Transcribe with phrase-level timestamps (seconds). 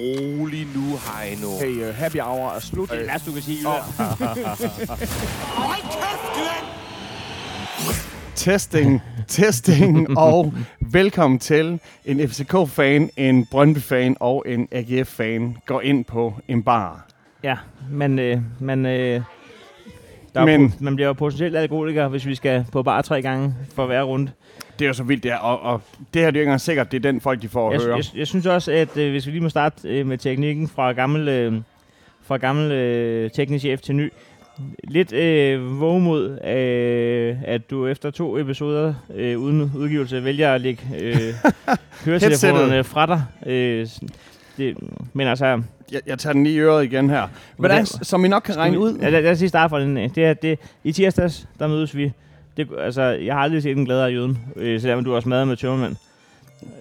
[0.00, 1.58] rolig nu, Heino.
[1.60, 2.90] Hey, uh, happy hour er slut.
[2.90, 3.58] Det er værst, du kan sige.
[8.34, 16.34] Testing, testing, og velkommen til en FCK-fan, en Brøndby-fan og en AGF-fan går ind på
[16.48, 17.06] en bar.
[17.42, 17.56] Ja,
[17.90, 19.22] men, øh, men, øh,
[20.34, 23.22] der er Men- men, man bliver jo potentielt alkoholiker, hvis vi skal på bar tre
[23.22, 24.30] gange for hver runde.
[24.78, 25.80] Det er jo så vildt, det er, og, og
[26.14, 27.74] det her det er jo ikke engang sikkert, det er den folk, de får at
[27.74, 27.96] Jeg, høre.
[27.96, 30.92] jeg, jeg synes også, at øh, hvis vi lige må starte øh, med teknikken fra
[30.92, 31.52] gammel, øh,
[32.24, 34.12] fra gammel øh, teknisk chef til ny.
[34.88, 40.82] Lidt øh, vågemod, øh, at du efter to episoder øh, uden udgivelse vælger at lægge
[41.00, 41.16] øh,
[42.04, 43.22] høretelefonerne fra dig.
[43.52, 43.86] Øh,
[44.56, 44.76] det,
[45.12, 45.62] men altså,
[45.92, 47.28] Jeg, jeg tager den lige i øret igen her.
[47.56, 49.80] Hvordan, Hvordan- som I nok kan regne ud, Ja, lad, lad os lige starte fra
[49.80, 50.10] den af.
[50.10, 52.12] Det er, det, I tirsdags, der mødes vi.
[52.56, 55.56] Det, altså, jeg har aldrig set en gladere jøden, øh, selvom du har smadret med
[55.56, 55.96] tømmermand.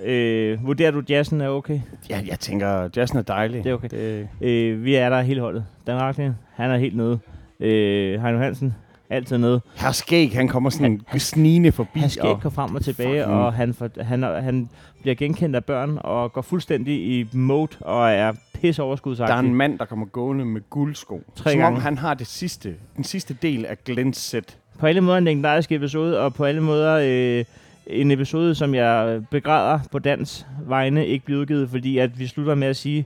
[0.06, 1.80] Øh, vurderer du, at jazzen er okay?
[2.10, 3.64] ja, jeg tænker, jazzen er dejlig.
[3.64, 3.88] Det er okay.
[3.90, 5.66] Det, Øh, vi er der hele holdet.
[5.88, 7.20] Dan Racklin, han er helt nede.
[7.60, 8.76] Øh, Heino Hansen,
[9.10, 9.62] altid nede.
[9.76, 12.00] Herr Skæg, han kommer sådan snigende forbi.
[12.00, 14.70] Han skal og, ikke gå frem og tilbage, Fucking- og han, for, han, han
[15.02, 19.48] bliver genkendt af børn, og går fuldstændig i mode, og er pisse der er overskudsagtig.
[19.50, 21.24] en mand, der kommer gående med guldsko.
[21.36, 21.82] Tre som om gange.
[21.82, 24.58] han har det sidste, den sidste del af Glens sæt.
[24.80, 27.46] på alle måder en legendarisk episode, og på alle måder øh,
[27.88, 32.56] en episode, som jeg begræder på dans vegne ikke bliver udgivet, fordi at vi slutter
[32.56, 33.06] med at sige,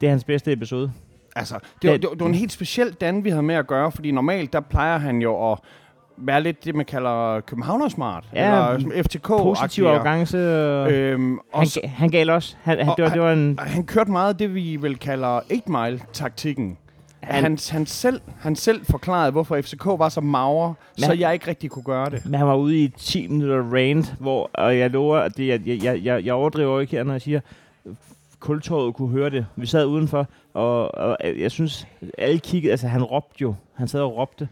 [0.00, 0.92] det er hans bedste episode.
[1.38, 3.66] Altså, det var, Det- var, det var en helt speciel Dan, vi havde med at
[3.66, 5.58] gøre, fordi normalt, der plejer han jo at
[6.16, 8.24] være lidt det, man kalder københavnersmart.
[8.34, 9.26] Ja, eller FTK.
[9.28, 10.38] Positiv arrogance.
[10.38, 12.56] Øh, Øhm, og han, så, han gav også.
[12.62, 13.58] Han, han, det, var, det var en...
[13.62, 16.76] han kørte meget det, vi vel kalder 8-mile-taktikken.
[17.22, 20.66] Han, han, han, selv, han selv forklarede, hvorfor FCK var så magre,
[20.96, 22.24] Men så han- jeg ikke rigtig kunne gøre det.
[22.24, 25.60] Men han var ude i 10 minutter rant, hvor, og jeg lover, at det, jeg,
[25.84, 27.40] jeg, jeg, jeg overdriver ikke her, når jeg siger,
[28.40, 29.46] kultorvet kunne høre det.
[29.56, 31.86] Vi sad udenfor, og, og jeg synes,
[32.18, 33.54] alle kiggede, altså han råbte jo.
[33.74, 34.48] Han sad og råbte.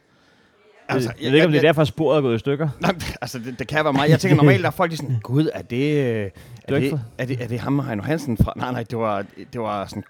[0.88, 2.68] Altså, jeg, jeg, ved ikke, om det er derfor, sporet er gået i stykker.
[2.80, 4.08] Nej, altså, det, det kan være mig.
[4.08, 6.30] Jeg tænker normalt, der er folk, der er sådan, gud, er det, øh, er
[6.68, 8.52] var ikke det, er det, er det ham, Heino Hansen fra?
[8.56, 10.04] Nej, nej, det var, det var sådan,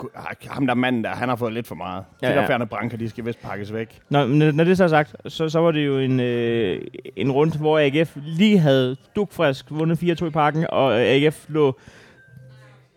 [0.46, 2.04] ham der manden der, han har fået lidt for meget.
[2.22, 2.48] Ja, Ja, de der ja.
[2.48, 3.98] fjerne branker, de skal vist pakkes væk.
[4.08, 6.80] Når, når det så er sagt, så, så var det jo en, øh,
[7.16, 11.78] en runde, hvor AGF lige havde dukfrisk vundet 4-2 i parken, og AGF lå,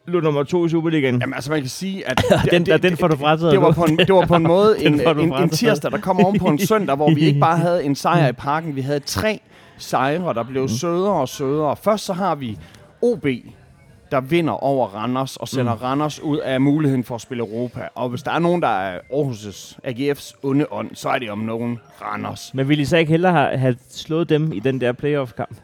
[0.09, 1.19] lå nummer to i Superligaen.
[1.19, 2.23] Jamen, altså man kan sige, at...
[2.51, 4.85] den, den, den får du frataget det, var på en, det var på en måde
[4.85, 7.83] en, en, en tirsdag, der kom oven på en søndag, hvor vi ikke bare havde
[7.83, 9.41] en sejr i parken, vi havde tre
[9.77, 11.75] sejre, der blev sødere og sødere.
[11.75, 12.57] Først så har vi
[13.01, 13.25] OB,
[14.11, 15.81] der vinder over Randers og sender mm.
[15.81, 17.87] Randers ud af muligheden for at spille Europa.
[17.95, 21.39] Og hvis der er nogen, der er Aarhus' AGF's onde ånd, så er det om
[21.39, 22.51] nogen Randers.
[22.53, 25.57] Men ville I så ikke hellere have, have slået dem i den der playoff-kamp?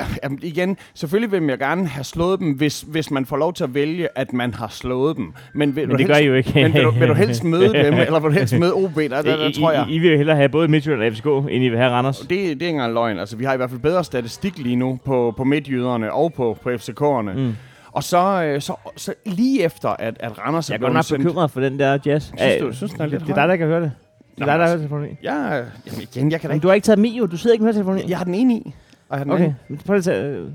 [0.00, 3.52] Ja, jamen, igen, selvfølgelig vil jeg gerne have slået dem, hvis, hvis man får lov
[3.54, 5.32] til at vælge, at man har slået dem.
[5.54, 6.52] Men, vil Men du det helst, gør I jo ikke.
[6.54, 8.96] Men vil du, vil du helst møde dem, eller vil du helst møde OB?
[8.96, 9.86] Der, der, der, I, tror jeg.
[9.88, 12.18] I, I vil jo hellere have både Midtjylland og FCK, end I vil have Randers.
[12.18, 13.18] Det, det er ikke engang løgn.
[13.18, 16.58] Altså, vi har i hvert fald bedre statistik lige nu på, på midtjyderne og på,
[16.62, 17.32] på FCK'erne.
[17.38, 17.56] Mm.
[17.92, 21.18] Og så, øh, så, så lige efter, at, at Randers Jeg er blevet godt nok
[21.18, 22.24] bekymret for den der jazz.
[22.38, 23.92] Synes du- Øh, synes, den er lidt det, det er dig, der kan høre det.
[24.34, 25.18] Det er dig, der har altså- hørt telefonen.
[25.22, 26.62] Ja, jamen igen, jeg kan da Men ikke...
[26.62, 28.08] du har ikke taget Mio, du sidder ikke med telefonen.
[28.08, 28.74] Jeg har den ene i.
[29.08, 29.80] Og den Okay, anden.
[29.86, 30.48] prøv lige at øh,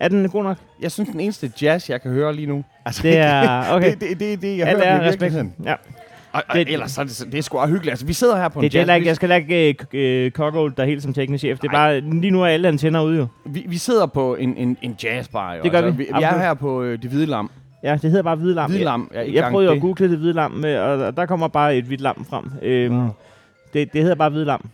[0.00, 0.56] Er den god nok?
[0.82, 2.64] jeg synes, den eneste jazz, jeg kan høre lige nu.
[2.86, 3.64] Altså, Det er...
[3.74, 3.90] Okay.
[3.90, 5.34] det, det, det, det, jeg Alt hører er det respekt.
[5.64, 5.74] Ja.
[6.32, 7.90] Og, og, Det- ellers så er det, det er sgu hyggeligt.
[7.90, 8.84] Altså, vi sidder her på en Det, det er jazz.
[8.84, 11.58] heller ikke, jeg skal ikke øh, Coggold, der er helt som teknisk chef.
[11.58, 13.26] Det er bare, lige nu er alle antenner ude jo.
[13.46, 15.54] vi, vi sidder på en, en, en jazzbar.
[15.54, 15.62] Jo.
[15.62, 15.96] Det gør altså, vi.
[16.02, 16.08] vi.
[16.18, 17.50] Vi er her på øh, Det Hvide Lam.
[17.84, 18.70] Ja, det hedder bare hvide lam.
[18.70, 19.10] Hvide Lam.
[19.14, 19.76] Jeg, jeg prøvede det.
[19.76, 22.44] at google det hvide lam, med, og og der kommer bare et hvidt lam frem.
[22.62, 23.08] Øhm, Nå.
[23.74, 24.68] det, det hedder bare hvide lam.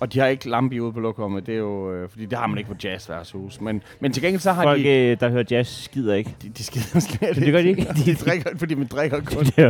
[0.00, 1.46] Og de har ikke lampe ude på lokummet.
[1.46, 1.92] Det er jo...
[1.92, 3.60] Øh, fordi det har man ikke på jazzværshus.
[3.60, 4.88] Men, men til gengæld så har Folk, de...
[4.88, 6.34] øh, der hører jazz, skider ikke.
[6.42, 7.82] De, de skider slet Men det gør de ikke.
[8.04, 9.46] de drikker, fordi man drikker kun.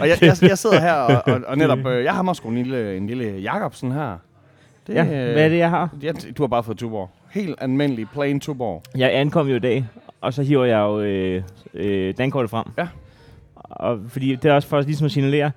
[0.00, 1.78] Og jeg, jeg, jeg sidder her og, og, og netop...
[1.86, 4.16] Øh, jeg har måske en lille, en lille Jacobsen her.
[4.86, 5.90] Det, ja, hvad er det, jeg har?
[6.02, 7.10] Ja, du har bare fået Tuborg.
[7.30, 8.82] Helt almindelig plain Tuborg.
[8.96, 9.84] Jeg ankom jo i dag,
[10.20, 11.42] og så hiver jeg jo øh,
[11.74, 12.66] øh, dankortet frem.
[12.78, 12.88] Ja.
[13.56, 15.50] Og fordi det er også for ligesom at signalere,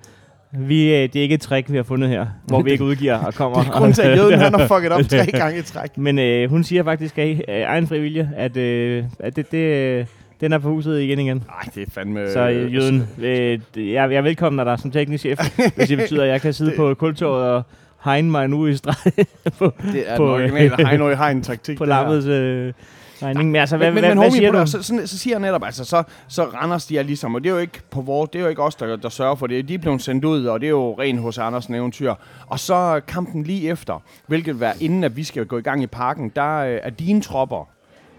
[0.52, 3.14] vi, øh, det er ikke et trick, vi har fundet her, hvor vi ikke udgiver
[3.18, 3.58] og kommer.
[3.62, 5.98] Det er grund til, at jøden han har fucket op tre gange i træk.
[5.98, 10.06] Men øh, hun siger faktisk af øh, egen frivillige, at, øh, at det, det, øh,
[10.40, 11.36] den er på huset igen igen.
[11.36, 12.30] Nej, det er fandme...
[12.32, 15.38] Så øh, jøden, øh, jeg, jeg velkomner dig som teknisk chef,
[15.76, 17.62] hvis det betyder, at jeg kan sidde Det- på kultorvet og
[18.04, 19.26] hegne mig nu i streg
[19.58, 21.78] på, Det er på, den øh, originale Heino i Hegn taktik.
[21.78, 22.72] på lammets øh,
[23.22, 23.50] regning.
[23.50, 24.66] Men altså, hvad, men, hvad, men hvad siger du?
[24.66, 27.50] Så, så, så siger jeg netop, altså, så, så Randers, de er ligesom, og det
[27.50, 29.68] er jo ikke på vores, det er jo ikke os, der, der sørger for det.
[29.68, 32.14] De er blevet sendt ud, og det er jo ren hos Andersen eventyr.
[32.46, 35.82] Og så kampen lige efter, hvilket vil være inden, at vi skal gå i gang
[35.82, 37.68] i parken, der øh, er dine tropper,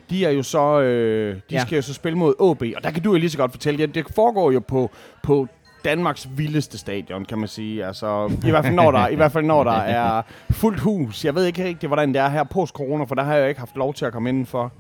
[0.10, 1.62] de er jo så, øh, de ja.
[1.62, 3.80] skal jo så spille mod OB, og der kan du jo lige så godt fortælle,
[3.80, 4.92] ja, det foregår jo på,
[5.24, 5.48] på
[5.86, 7.86] Danmarks vildeste stadion, kan man sige.
[7.86, 9.72] Altså, i hvert fald når der, i hvert fald når der
[10.02, 10.22] er
[10.52, 11.26] fuldt hus.
[11.26, 13.60] Jeg ved ikke rigtig, hvordan det er her post-corona, for der har jeg jo ikke
[13.60, 14.74] haft lov til at komme indenfor.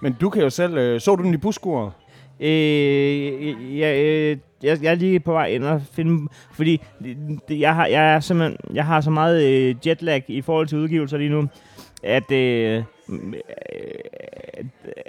[0.00, 0.76] Men du kan jo selv...
[0.78, 1.92] Øh, så du den i busskuret?
[2.40, 6.80] Øh, jeg, øh, jeg, jeg er lige på vej ind og finde, fordi
[7.48, 10.78] det, jeg, har, jeg, er simpelthen, jeg har så meget øh, jetlag i forhold til
[10.78, 11.48] udgivelser lige nu,
[12.02, 13.22] at, øh, øh,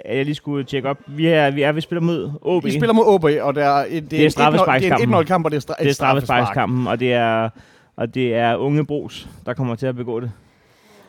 [0.04, 0.98] at jeg lige skulle tjekke op.
[1.06, 2.64] Vi er, vi er vi spiller mod OB.
[2.64, 5.08] Vi spiller mod OB, og det er, et, Det er en 1-0 straffesparkskampen.
[5.08, 7.48] Det er en 1-0-kamp, og det er, stra- det er straffesparkskampen, og det er,
[7.96, 10.30] og det er unge Bros, der kommer til at begå det.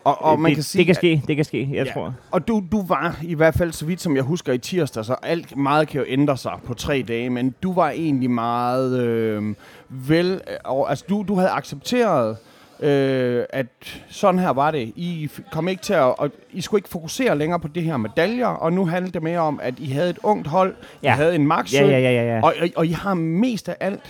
[0.08, 1.94] Og, og man det, kan sige, det kan ske, det kan ske, jeg Ja.
[1.94, 2.14] tror.
[2.32, 5.16] Og du, du var i hvert fald, så vidt som jeg husker, i tirsdag, så
[5.24, 9.44] alt meget kan jo ændre sig på tre dage, men du var egentlig meget øh,
[9.90, 10.32] vel...
[10.32, 12.38] øh, Og, altså, du, du havde accepteret,
[12.80, 13.66] øh, at
[14.10, 14.94] sådan her var det.
[14.96, 16.20] I kom ikke til at...
[16.20, 19.40] Og I skulle ikke fokusere længere på det her medaljer, og nu handlede det mere
[19.40, 20.76] om, at I havde et ungt hold.
[21.04, 21.14] Ja.
[21.14, 22.36] I havde en max Ja, ja, ja, ja.
[22.36, 22.42] ja.
[22.44, 24.02] og, og, og I har mest af alt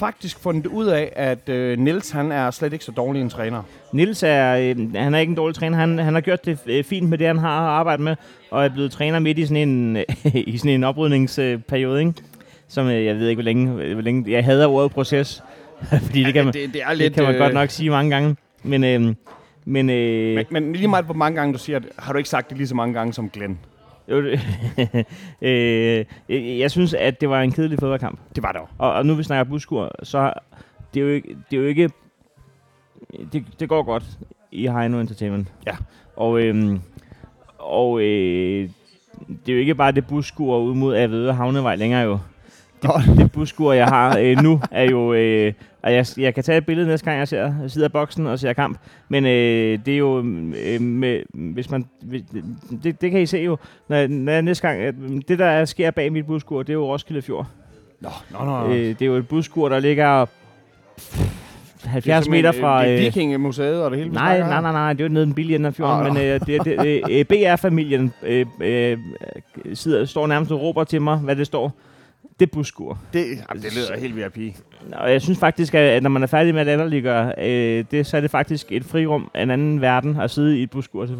[0.00, 3.62] faktisk fundet ud af, at øh, Niels han er slet ikke så dårlig en træner.
[3.92, 5.78] Nils er, øh, han er ikke en dårlig træner.
[5.78, 8.16] Han, han har gjort det øh, fint med det, han har arbejdet med,
[8.50, 9.96] og er blevet træner midt i sådan en,
[10.52, 12.12] i sådan en oprydningsperiode, ikke?
[12.68, 15.42] Som øh, jeg ved ikke, hvor længe, hvor længe jeg hader ordet proces,
[16.06, 17.14] fordi det kan man, det, det er det lidt...
[17.14, 18.36] kan man øh, godt nok sige mange gange.
[18.62, 19.14] Men, øh,
[19.64, 22.30] men, øh, Men, men lige meget hvor mange gange du siger det, har du ikke
[22.30, 23.58] sagt det lige så mange gange som Glenn.
[24.10, 24.16] Jo,
[25.48, 26.04] øh,
[26.58, 28.20] jeg, synes, at det var en kedelig fodboldkamp.
[28.34, 28.60] Det var det.
[28.78, 30.32] Og, og nu vi snakker buskur, så
[30.94, 31.90] det er jo ikke, det er jo ikke
[33.32, 34.04] det, det går godt
[34.52, 35.52] i Heino Entertainment.
[35.66, 35.76] Ja.
[36.16, 36.80] Og, øhm,
[37.58, 38.68] og øh,
[39.28, 42.18] det er jo ikke bare det busskur ud mod Avede Havnevej længere jo.
[42.82, 45.12] Det, det busskur, jeg har øh, nu, er jo...
[45.12, 47.90] Øh, og jeg, jeg kan tage et billede næste gang, jeg ser jeg sidder i
[47.90, 48.78] boksen og ser kamp.
[49.08, 50.18] Men øh, det er jo...
[50.66, 52.22] Øh, med, hvis man, hvis-
[52.82, 53.56] det, det kan I se jo.
[53.88, 54.80] Når, når jeg næste gang...
[54.80, 54.92] øh,
[55.28, 57.46] Det, der sker bag mit busskur, det er jo Roskilde Fjord.
[58.00, 58.66] Nå, nå, nå.
[58.68, 60.26] Øh, det er jo et busskur, der ligger
[61.84, 62.82] 70 meter fra...
[62.84, 64.12] Det er øh, Vikingemuseet og det hele.
[64.12, 66.14] Nej, nej, nej, nej, det er jo nede i den billige ende af fjorden, Ah.
[66.14, 68.98] men øh, det, det, det, øh, BR-familien øh, øh,
[69.74, 71.72] sidder, står nærmest og råber til mig, hvad det står.
[72.40, 72.98] Det er busskur.
[73.12, 74.56] Det, jamen, det lyder helt VIP.
[74.92, 78.16] Og jeg synes faktisk, at når man er færdig med at latterliggøre øh, det, så
[78.16, 81.06] er det faktisk et frirum af en anden verden at sidde i et busskur.
[81.06, 81.16] til.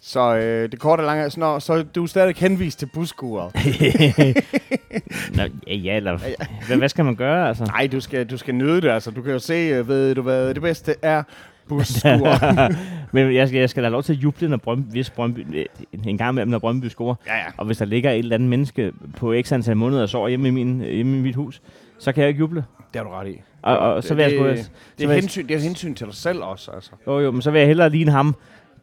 [0.00, 2.88] Så øh, det korte og lange er, så, nå, så du er stadig henvist til
[2.94, 3.54] busskuret.
[5.36, 6.18] Nå, ja, ja, eller
[6.66, 7.64] hvad, hvad skal man gøre, altså?
[7.64, 8.88] Nej, du skal, du skal nyde det.
[8.90, 11.22] Altså, du kan jo se, øh, ved du hvad, det bedste er
[11.68, 12.76] busskuret.
[13.12, 15.64] Men jeg skal, jeg skal da lov til at juble, når Brøndby, hvis Brøndby, øh,
[16.06, 17.14] en gang imellem, når Brøndby scorer.
[17.26, 17.44] ja, ja.
[17.56, 20.48] Og hvis der ligger et eller andet menneske på x antal måneder og sover hjemme
[20.48, 21.62] i, min, hjemme i mit hus,
[21.98, 22.64] så kan jeg ikke juble.
[22.92, 23.40] Det har du ret i.
[23.62, 24.46] Og, og så vil jeg sgu...
[24.46, 26.90] det, det, er hensyn, det er hensyn til dig selv også, altså.
[27.06, 28.34] Jo, jo, men så vil jeg hellere ligne ham,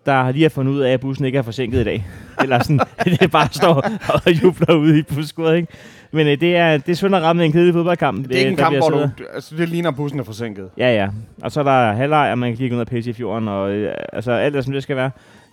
[0.06, 2.06] der lige har fundet ud af, at bussen ikke er forsinket i dag.
[2.44, 3.84] Eller sådan, det er bare står
[4.26, 5.74] og jubler ude i busskuret, ikke?
[6.12, 8.28] Men øh, det er, det er synd at ramme en kedelig fodboldkamp.
[8.28, 9.10] Det er ikke øh, en kamp, hvor du...
[9.34, 10.70] Altså, det ligner, at bussen er forsinket.
[10.78, 11.10] Ja, ja.
[11.42, 13.48] Og så er der halvleg, og man kan lige gå ned og pisse i fjorden,
[13.48, 15.12] og øh, altså alt er, som det skal være.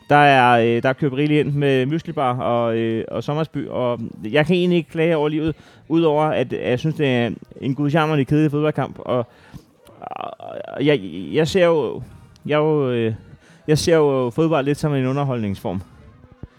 [0.08, 4.00] Der er, øh, der er købt rigeligt ind med muslibar og, øh, og sommersby, og
[4.24, 5.56] jeg kan egentlig ikke klage over livet,
[5.88, 7.30] udover at, at jeg synes, det er
[7.60, 9.26] en gudjammerlig kedelig fodboldkamp, og,
[10.00, 11.00] og jeg,
[11.32, 12.02] jeg ser jo,
[12.46, 13.14] jeg, er jo, øh,
[13.68, 15.82] jeg ser jo fodbold lidt som en underholdningsform.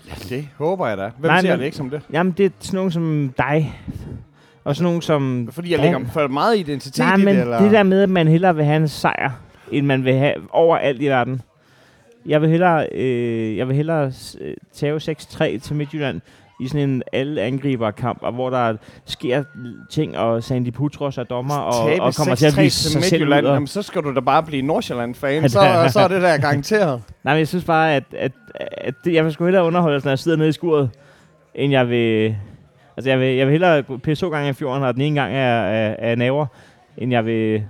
[0.08, 1.12] Ja, det håber jeg da.
[1.18, 2.02] Hvem Nej, ser men- det ikke som det?
[2.12, 3.80] Jamen, det er sådan nogen som dig,
[4.64, 5.50] og sådan nogen som...
[5.51, 7.62] Fordi jeg lægger for meget identitet Nej, i men det, eller?
[7.62, 9.32] det der med, at man hellere vil have en sejr,
[9.72, 11.42] end man vil have overalt i verden.
[12.25, 14.12] Jeg vil hellere, øh, jeg vil hellere
[14.42, 16.22] øh, tage 6-3 til Midtjylland
[16.60, 18.75] i sådan en alle angriber kamp, og hvor der
[19.06, 19.44] sker
[19.89, 23.04] ting, og Sandy Putros er dommer, og, Tabe og kommer til at 6-3 vise sig
[23.04, 23.34] selv ud.
[23.34, 25.50] Og, jamen, så skal du da bare blive Nordsjælland-fan.
[25.50, 27.01] så, så er det der garanteret.
[27.24, 30.12] nej, men jeg synes bare, at, at, at det, jeg vil sgu hellere underholde, når
[30.12, 30.89] jeg sidder nede i skuret,
[31.56, 32.36] end jeg vil...
[32.98, 35.34] Altså, jeg vil, jeg vil hellere pisse to gange i fjorden, og den ene gang
[35.34, 36.46] er, er, er naver,
[36.98, 37.63] end jeg vil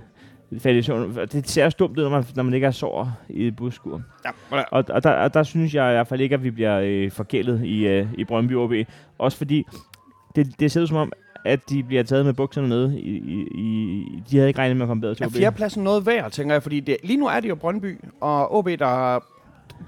[0.58, 1.16] søvn.
[1.32, 4.02] Det ser også dumt ud, når man, når man ikke er sår i et busskur.
[4.24, 4.30] Ja,
[4.70, 7.10] Og, og, der, og der synes jeg i hvert fald ikke, at vi bliver øh,
[7.10, 8.72] forgældet i, øh, i Brøndby OB.
[9.18, 9.66] Også fordi,
[10.36, 11.12] det, det ser ud som om,
[11.44, 13.00] at de bliver taget med bukserne nede.
[13.00, 15.32] I, i, i, de havde ikke regnet med at komme bedre til Er OB.
[15.32, 16.62] fjerdepladsen noget værd, tænker jeg?
[16.62, 19.18] Fordi det, lige nu er det jo Brøndby, og OB, der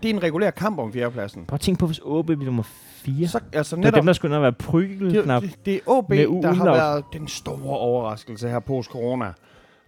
[0.02, 1.44] det er en regulær kamp om fjerdepladsen.
[1.44, 3.28] Prøv at tænke på, hvis OB bliver nummer 4.
[3.28, 5.42] Så, altså Det er netop, dem, der skulle være prygelknap.
[5.42, 9.32] det, det, det er OB, der har været den store overraskelse her post-corona.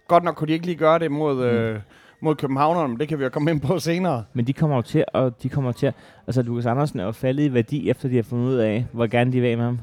[0.07, 1.41] Godt nok kunne de ikke lige gøre det mod, mm.
[1.41, 1.79] øh,
[2.19, 4.23] mod Københavnerne, men det kan vi jo komme ind på senere.
[4.33, 5.93] Men de kommer jo til, og de kommer til,
[6.27, 9.07] altså Lukas Andersen er jo faldet i værdi, efter de har fundet ud af, hvor
[9.07, 9.79] gerne de vil af med ham.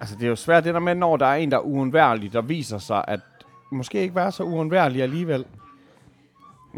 [0.00, 2.32] Altså, det er jo svært det der med, når der er en, der er uundværlig,
[2.32, 3.20] der viser sig, at
[3.72, 5.44] måske ikke være så uundværlig alligevel.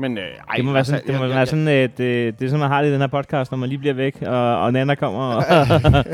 [0.00, 2.06] Men øh, ej, Det må være sådan, det må jeg- være jeg- sådan at, øh,
[2.32, 4.22] det er sådan, man har det i den her podcast, når man lige bliver væk,
[4.22, 5.20] og, og Nana kommer.
[5.20, 5.42] Og,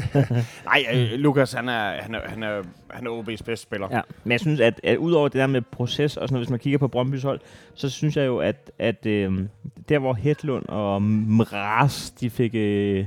[0.64, 3.88] Nej, øh, Lukas, han er, han er, han er, han er OB's bedste spiller.
[3.90, 4.00] ja.
[4.24, 6.78] Men jeg synes, at, at udover det der med proces, og sådan hvis man kigger
[6.78, 7.40] på Brøndby's hold,
[7.74, 9.32] så synes jeg jo, at, at øh,
[9.88, 13.04] der hvor Hedlund og Mraz, de fik øh,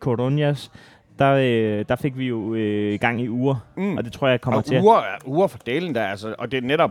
[0.00, 0.70] Coronas,
[1.18, 3.96] der, øh, der fik vi jo øh, gang i uger, Mm.
[3.96, 4.80] og det tror jeg kommer og til.
[4.80, 6.90] uger, uger for delen der, altså, og det er netop,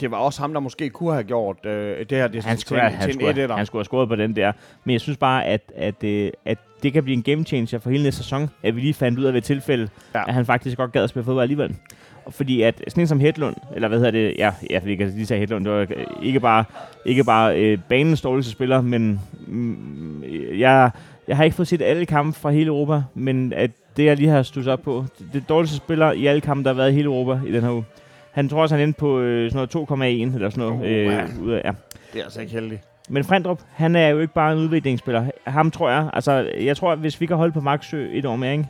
[0.00, 2.66] det var også ham, der måske kunne have gjort øh, det her det han til,
[2.66, 4.52] skulle, til han, en skulle, 1 have, han skulle have scoret på den der.
[4.84, 7.90] Men jeg synes bare, at, at, øh, at det kan blive en game changer for
[7.90, 10.28] hele næste sæson, at vi lige fandt ud af ved et tilfælde, Ja.
[10.28, 11.76] at han faktisk godt gad at spille fodbold alligevel.
[12.24, 14.98] Og Fordi at sådan en som Hedlund, eller hvad hedder det, ja, ja fordi jeg
[14.98, 15.86] kan lige sige Hedlund, det var
[16.22, 16.64] ikke bare,
[17.04, 20.22] ikke bare øh, banens dårligste spiller, men mm,
[20.58, 20.90] jeg,
[21.28, 24.28] jeg har ikke fået set alle kampe fra hele Europa, men at det jeg lige
[24.28, 26.94] har stusset op på, det, det dårligste spiller i alle kampe, der har været i
[26.94, 27.84] hele Europa i den her uge.
[28.32, 30.80] Han tror også, han endte på øh, sådan noget 2,1 eller sådan noget.
[30.80, 31.26] Uh, øh, ja.
[31.42, 31.72] ud af, ja.
[32.12, 32.82] Det er altså ikke heldigt.
[33.08, 35.30] Men Frendrup, han er jo ikke bare en udviklingsspiller.
[35.46, 38.52] Ham tror jeg, altså, jeg tror, hvis vi kan holde på Maxø et år mere,
[38.52, 38.68] ikke?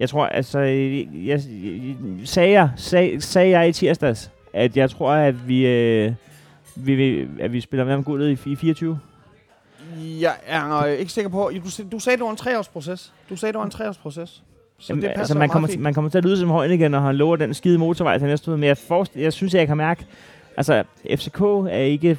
[0.00, 1.42] Jeg tror, altså, jeg, jeg,
[2.24, 6.12] sagde, jeg, sag, sagde jeg i tirsdags, at jeg tror, at vi, øh,
[6.76, 8.98] vi, at vi spiller med ham guldet i, i 24.
[10.20, 13.12] Jeg er ikke sikker på, du, du sagde, det var en treårsproces.
[13.30, 14.42] Du sagde, det var en treårsproces.
[14.82, 17.00] Så Jamen, det altså, man, kommer, man kommer til at lyde som højen igen, når
[17.00, 18.58] han lover den skide motorvej til næste uge.
[18.58, 20.04] Men jeg, forst, jeg synes, jeg kan mærke,
[20.56, 20.82] altså,
[21.16, 22.18] FCK er ikke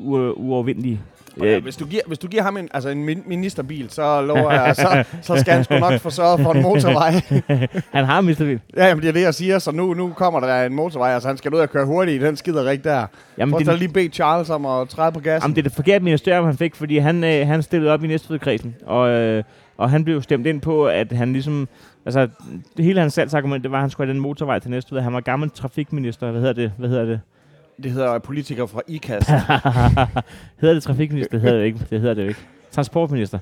[0.00, 0.02] u-
[0.36, 1.00] uovervindelig.
[1.40, 4.20] Ja, Øh, hvis, du giver, hvis du giver ham en, altså en min- ministerbil, så
[4.22, 7.12] lover jeg, så, så skal han sgu nok få sørget for en motorvej.
[7.98, 8.62] han har mistet vildt.
[8.76, 9.58] ja, jamen, det er det, jeg siger.
[9.58, 12.26] Så nu, nu kommer der en motorvej, altså han skal ud og køre hurtigt i
[12.26, 13.06] den skiderik der.
[13.38, 15.44] Jamen, Prøv så lige bede Charles om at træde på gassen.
[15.44, 18.06] Jamen, det er det forkerte ministerium, han fik, fordi han, øh, han stillede op i
[18.06, 19.42] Næstvedkredsen, og, øh,
[19.78, 21.68] og han blev stemt ind på, at han ligesom...
[22.04, 22.28] Altså,
[22.76, 25.00] det hele hans salgsargument, det var, at han skulle have den motorvej til Næstved.
[25.00, 26.30] Han var gammel trafikminister.
[26.30, 26.72] Hvad hedder det?
[26.78, 27.20] Hvad hedder det?
[27.82, 29.26] Det hedder politikere fra IKAS.
[30.60, 31.30] hedder det trafikminister?
[31.30, 31.78] Det hedder det ikke.
[31.90, 32.40] Det hedder det jo ikke.
[32.70, 33.38] Transportminister.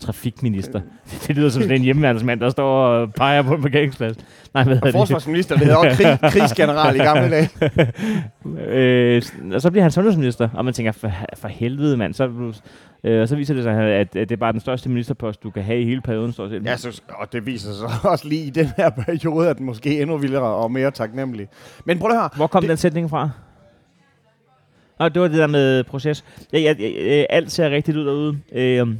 [0.00, 0.80] Trafikminister.
[1.26, 4.16] Det lyder som sådan en hjemmeværnsmand, der står og peger på en parkeringsplads.
[4.54, 7.50] Nej, hvad og forsvarsminister, det hedder også krig, krigsgeneral i gamle dage.
[8.68, 9.22] øh,
[9.54, 12.52] og så bliver han sundhedsminister, og man tænker, for, for helvede mand, så,
[13.04, 15.50] øh, og så viser det sig, at, at det er bare den største ministerpost, du
[15.50, 16.64] kan have i hele perioden, står det.
[16.66, 20.00] Ja, så, og det viser sig også lige i den her periode, at den måske
[20.02, 21.48] endnu vildere og mere taknemmelig.
[21.84, 22.30] Men prøv at høre.
[22.36, 23.30] Hvor kom Det- den sætning fra?
[24.98, 26.24] Nå, det var det der med proces.
[26.52, 28.38] Ja, ja, ja, alt ser rigtigt ud derude.
[28.52, 28.96] Øh,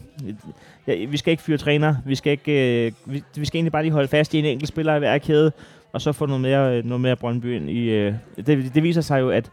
[0.87, 1.95] ja, vi skal ikke fyre træner.
[2.07, 4.69] Vi skal, ikke, øh, vi, vi skal egentlig bare lige holde fast i en enkelt
[4.69, 5.53] spiller i hver kæde,
[5.93, 7.89] og så få noget mere, øh, noget mere Brøndby ind i...
[7.91, 9.51] Øh, det, det viser sig jo, at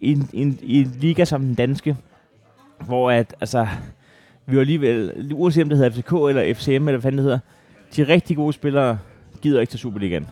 [0.00, 1.96] i, en- i, en- i en liga som den danske,
[2.86, 3.66] hvor at, altså,
[4.46, 7.38] vi var alligevel, uanset om det hedder FCK eller FCM, eller hvad fanden det hedder,
[7.96, 8.98] de rigtig gode spillere
[9.42, 10.26] gider ikke til Superligaen.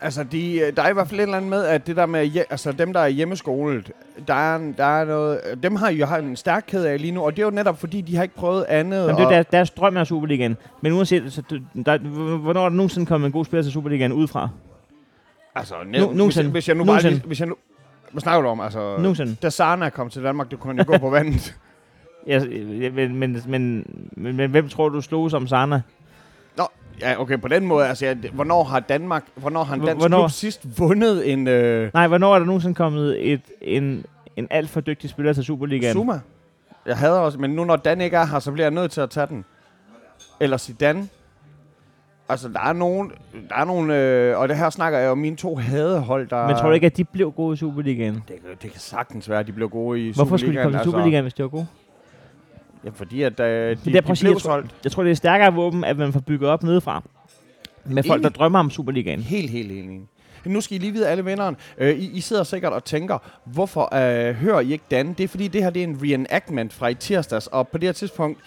[0.00, 2.30] Altså, de, der er i hvert fald et eller andet med, at det der med,
[2.50, 3.90] altså dem, der er hjemmeskolet,
[4.28, 7.10] der er, en- der er noget, dem har jo har en stærk kæde af lige
[7.12, 8.96] nu, og det er jo netop fordi, de har ikke prøvet andet.
[9.02, 10.56] Jamen, det er deres, deres drøm er Superligaen.
[10.80, 11.98] Men uanset, så, du- der,
[12.38, 14.48] hvornår er der nogensinde kommet en god spiller til Superligaen udefra?
[15.54, 16.50] altså, Nu- nogensinde.
[16.50, 17.16] hvis jeg nu bare Nogensinde.
[17.16, 17.54] lige, hvis jeg nu,
[18.16, 18.60] hvad snakker du om?
[18.60, 19.36] Altså, Nogensinde.
[19.42, 21.54] da Sarna kom til Danmark, du kunne jo gå på vandet.
[22.26, 22.40] Ja,
[22.90, 25.82] men, men, men, men, hvem tror du slog som Sana?
[26.56, 26.68] Nå,
[27.00, 30.18] ja, okay, på den måde, altså, ja, hvornår har Danmark, hvornår har en dansk hvornår?
[30.18, 34.04] klub sidst vundet en øh, Nej, hvornår er der nogensinde kommet et, en,
[34.36, 35.92] en alt for dygtig spiller til Superligaen?
[35.92, 36.20] Zuma?
[36.86, 39.00] Jeg hader også, men nu når Dan ikke er her, så bliver jeg nødt til
[39.00, 39.44] at tage den.
[40.40, 41.08] Eller Zidane.
[42.28, 43.12] Altså, der er nogen,
[43.48, 46.46] der er nogen øh, og det her snakker jeg om mine to hadehold, der...
[46.46, 48.14] Men tror du ikke, at de blev gode i Superligaen?
[48.14, 50.64] Det, kan- det kan sagtens være, at de blev gode i Hvorfor skulle de Superligaen,
[50.72, 51.66] komme til Superligaen, hvis de var gode?
[52.84, 55.02] Ja, fordi at øh, de, det er, de at blev sige, jeg tror- Jeg tror,
[55.02, 57.02] det er stærkere våben, at man får bygget op nedefra.
[57.84, 59.20] Med folk, der drømmer om Superligaen.
[59.20, 60.00] helt, helt, helt enig.
[60.44, 61.56] Nu skal I lige vide, alle vennerne.
[61.78, 65.12] Øh, I, I sidder sikkert og tænker, hvorfor øh, hører I ikke Dan?
[65.12, 67.88] Det er fordi, det her det er en reenactment fra i tirsdags, og på det
[67.88, 68.38] her tidspunkt,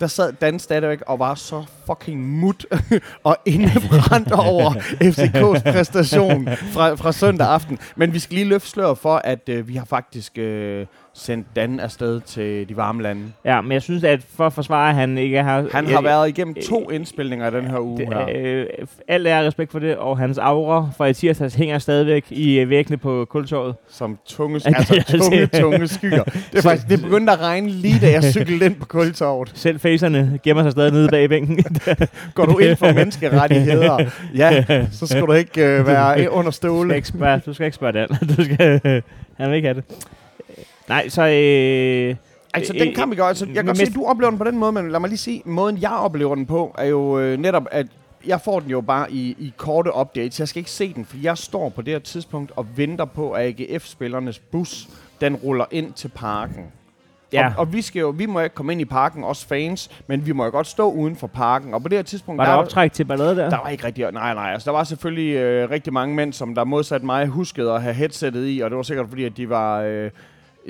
[0.00, 2.66] der sad Dan stadigvæk og var så fucking mut
[3.24, 4.70] og indebrændt over
[5.02, 7.78] FCK's præstation fra, fra søndag aften.
[7.96, 10.86] Men vi skal lige løfte sløret for, at øh, vi har faktisk øh,
[11.18, 13.22] sendt Dan afsted til de varme lande.
[13.44, 15.64] Ja, men jeg synes, at for at forsvare, at han ikke har...
[15.72, 18.26] Han jeg- har været igennem to indspilninger i den her uge Det, her.
[18.34, 18.66] øh,
[19.08, 22.70] alt er respekt for det, og hans aura fra i tirsdags hænger stadigvæk i øh,
[22.70, 23.74] væggene på kultorvet.
[23.88, 26.24] Som tunge, altså tunge, tunge skyer.
[26.24, 29.50] Det er faktisk, det begyndte at regne lige da jeg cyklede ind på Kultorvet.
[29.54, 31.64] Selv facerne gemmer sig stadig nede bag i bænken.
[32.34, 34.04] Går du ind for menneskerettigheder,
[34.36, 36.88] ja, så skal du ikke øh, være under du, stole.
[36.90, 38.08] skal ikke spørge, du skal ikke spørge Dan.
[38.08, 38.80] Du skal,
[39.36, 39.84] han vil ikke have det.
[40.88, 41.22] Nej, så...
[41.22, 42.16] Øh,
[42.54, 44.38] Altså, øh, den kamp i går, altså, jeg kan godt se, at du oplever den
[44.38, 47.18] på den måde, men lad mig lige sige, måden jeg oplever den på, er jo
[47.18, 47.86] øh, netop, at
[48.26, 50.40] jeg får den jo bare i, i korte updates.
[50.40, 53.30] Jeg skal ikke se den, for jeg står på det her tidspunkt og venter på,
[53.30, 54.88] at AGF-spillernes bus
[55.20, 56.64] den ruller ind til parken.
[57.32, 57.46] Ja.
[57.46, 60.26] Og, og vi, skal jo, vi må ikke komme ind i parken, os fans, men
[60.26, 61.74] vi må jo godt stå uden for parken.
[61.74, 63.50] Og på det her tidspunkt, Var der er optræk til ballade der?
[63.50, 64.12] der var ikke rigtig...
[64.12, 64.52] Nej, nej.
[64.52, 67.94] Altså, der var selvfølgelig øh, rigtig mange mænd, som der modsat mig huskede at have
[67.94, 70.10] headsettet i, og det var sikkert fordi, at de var øh,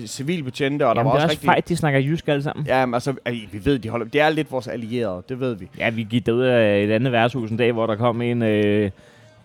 [0.06, 1.46] civilbetjente, og der Jamen, var det også også rigtig...
[1.46, 2.66] fejt, de snakker jysk alle sammen.
[2.66, 3.14] Ja, men altså,
[3.52, 4.06] vi ved, de holder...
[4.06, 5.68] Det er lidt vores allierede, det ved vi.
[5.78, 8.42] Ja, vi gik derud af et andet værtshus en dag, hvor der kom en...
[8.42, 8.90] Øh,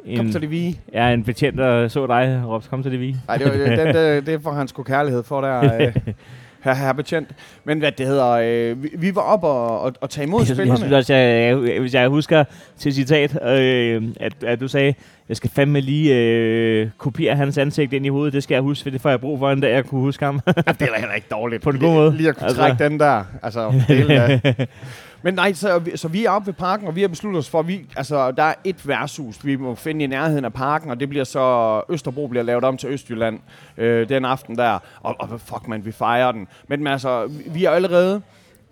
[0.05, 0.79] en, Kom så det vi.
[0.93, 3.15] Ja, en betjent, der så dig råbte, kom til det vi.
[3.27, 5.95] Nej, det, var, det, det, det, det får han sgu kærlighed for der, øh,
[6.63, 7.29] her, her betjent.
[7.63, 10.47] Men hvad det hedder, øh, vi, vi var op og, og, og tage imod Jeg,
[10.49, 10.77] jeg spillerne.
[10.77, 12.43] synes også, jeg, jeg, hvis jeg husker
[12.77, 14.93] til citat, øh, at, at du sagde,
[15.29, 18.33] jeg skal fandme lige øh, kopiere hans ansigt ind i hovedet.
[18.33, 20.25] Det skal jeg huske, for det får jeg brug for en dag, jeg kunne huske
[20.25, 20.39] ham.
[20.47, 21.61] Ja, det er da heller ikke dårligt.
[21.63, 22.17] På en god måde.
[22.17, 22.61] Lige at kunne Altså.
[22.61, 23.23] trække den der.
[23.43, 24.65] Altså, det er,
[25.23, 27.49] Men nej, så, vi- så vi er oppe ved parken, og vi har besluttet os
[27.49, 30.89] for, at vi, altså, der er et værtshus, vi må finde i nærheden af parken,
[30.91, 33.39] og det bliver så, Østerbro bliver lavet om til Østjylland
[33.77, 34.79] øh, den aften der.
[35.01, 36.47] Og, og fuck man, vi fejrer den.
[36.67, 38.21] Men, altså, vi- er allerede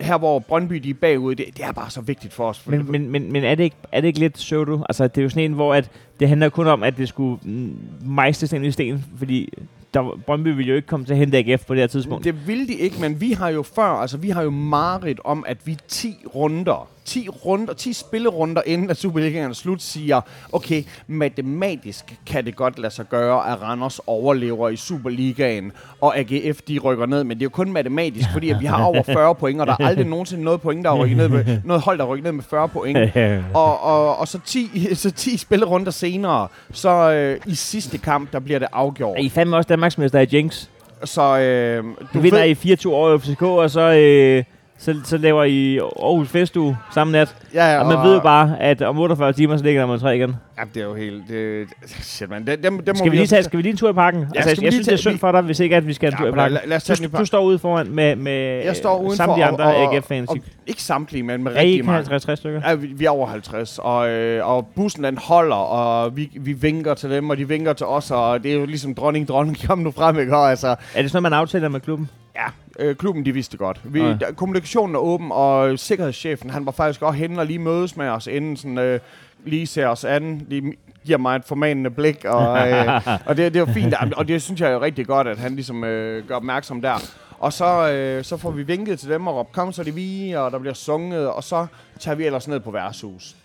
[0.01, 2.67] her, hvor Brøndby de er bagud, det, det er bare så vigtigt for os.
[2.67, 4.83] Men, men, men, men er, det ikke, er det ikke lidt pseudo?
[4.89, 5.89] Altså, det er jo sådan en, hvor at
[6.19, 9.53] det handler kun om, at det skulle mm, mejstes ind i sten, fordi
[9.93, 12.23] der, Brøndby ville jo ikke komme til at hente AGF på det her tidspunkt.
[12.23, 15.43] Det vil de ikke, men vi har jo før, altså vi har jo mareridt om,
[15.47, 20.83] at vi 10 runder, 10 runder, 10 spillerunder inden at Superligaen er slut, siger, okay,
[21.07, 26.79] matematisk kan det godt lade sig gøre, at Randers overlever i Superligaen, og AGF de
[26.79, 29.61] rykker ned, men det er jo kun matematisk, fordi at vi har over 40 point,
[29.61, 32.03] og der er aldrig nogensinde noget point, der er rykket ned med, noget hold, der
[32.03, 32.97] er rykket ned med 40 point.
[33.53, 38.39] Og, og, og så, 10, så 10 spillerunder senere, så øh, i sidste kamp, der
[38.39, 39.19] bliver det afgjort.
[39.19, 40.65] I er fandme også Danmarksmester i Jinx.
[41.03, 44.43] Så øh, Du du vinder ved, i 4-2 over FCK, og så, øh,
[44.81, 47.35] så, så laver I Aarhus Festuge samme nat.
[47.53, 50.15] ja, Og man ved jo bare, at om 48 timer, så ligger der nummer 3
[50.15, 50.35] igen.
[50.57, 51.23] Ja, det er jo helt...
[51.27, 52.45] Det, shit, man.
[52.47, 54.25] Det, det, det må Skal vi, lige tage, skal vi lige en tur i parken?
[54.35, 56.13] altså, skal jeg, synes, det er synd for dig, hvis ikke at vi skal en
[56.19, 56.53] Ja, tur i parken.
[56.53, 59.15] lad, lad os tage Du, du står ude foran med, med Jeg står øh, udenfor,
[59.15, 60.29] samtlige og- andre AGF-fans.
[60.67, 62.15] Ikke samtlige, men med rigtig mange.
[62.15, 62.61] 50-60 stykker?
[62.69, 66.53] Ja, vi, vi er over 50, og, øh, og bussen den holder, og vi, vi
[66.53, 69.57] vinker til dem, og de vinker til os, og det er jo ligesom dronning, dronning,
[69.67, 70.37] kom nu frem, ikke?
[70.37, 72.09] Og, altså, Er det sådan man aftaler med klubben?
[72.35, 72.45] ja,
[72.79, 73.81] øh, klubben de vidste godt.
[73.83, 74.13] Vi, Nej.
[74.13, 78.07] der, kommunikationen er åben, og sikkerhedschefen, han var faktisk også henne og lige mødes med
[78.07, 78.99] os, inden sådan, øh,
[79.45, 80.73] lige ser os an, lige
[81.05, 84.61] giver mig et formanende blik, og, øh, og det, det jo fint, og det synes
[84.61, 86.95] jeg er jo rigtig godt, at han ligesom øh, gør opmærksom der.
[87.39, 90.33] Og så, øh, så får vi vinket til dem og råbt, kom så det vi,
[90.37, 91.67] og der bliver sunget, og så
[91.99, 93.35] tager vi ellers ned på værtshus.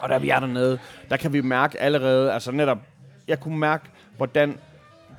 [0.00, 0.78] Og da vi er dernede,
[1.10, 2.78] der kan vi mærke allerede, altså netop,
[3.28, 3.84] jeg kunne mærke,
[4.16, 4.58] hvordan,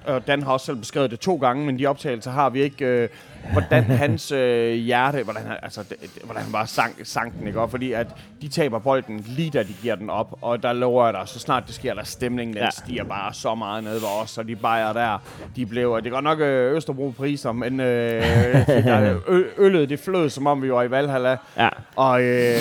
[0.06, 2.86] og Dan har også selv beskrevet det to gange, men de optagelser har vi ikke,
[2.86, 3.10] øh,
[3.54, 7.62] hvordan hans øh, hjerte, hvordan han, altså, det, hvordan han bare sank, sank den, ikke?
[7.62, 8.08] Og fordi at
[8.42, 11.40] de taber bolden lige da de giver den op, og der lover jeg dig, så
[11.40, 12.70] snart det sker, der stemningen, den Ja.
[12.70, 15.18] stiger bare så meget ned ved os, og de bajer der,
[15.56, 18.22] de blev, det er godt nok øh, Østerbro-priser, men øh,
[18.68, 22.56] der, ø, øllet, det flød, som om vi var i Valhalla, Ja, og, øh,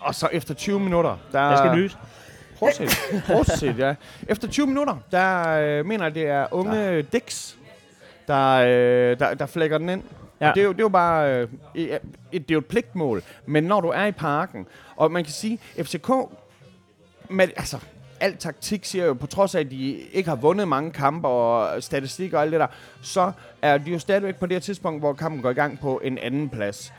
[0.00, 1.48] og så efter 20 minutter, der...
[1.48, 1.96] jeg skal nys.
[2.58, 2.90] Prosit.
[3.26, 3.94] Prosit, ja.
[4.28, 7.00] Efter 20 minutter, der øh, mener jeg, det er unge ja.
[7.00, 7.54] Dix,
[8.28, 10.02] der, øh, der, der flækker den ind.
[10.40, 10.52] Ja.
[10.54, 12.00] Det, er jo, det er jo bare øh, et, et-
[12.32, 13.22] det er jo et pligtmål.
[13.46, 16.10] Men når du er i parken, og man kan sige, FCK,
[17.30, 17.78] med, altså,
[18.20, 21.82] al taktik siger jo, på trods af, at de ikke har vundet mange kampe og
[21.82, 22.66] statistik og alt det der,
[23.02, 26.00] så er de jo stadigvæk på det her tidspunkt, hvor kampen går i gang på
[26.04, 26.92] en anden plads.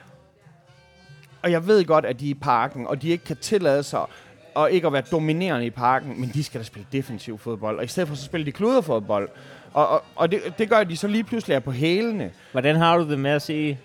[1.42, 4.02] Og jeg ved godt, at de er i parken, og de ikke kan tillade sig
[4.56, 7.78] og ikke at være dominerende i parken, men de skal da spille defensiv fodbold.
[7.78, 9.30] Og i stedet for, så spiller de kluderfodbold.
[9.74, 12.32] Og, og, og det, det gør, at de så lige pludselig er på hælene.
[12.52, 13.78] Hvordan har du det med at se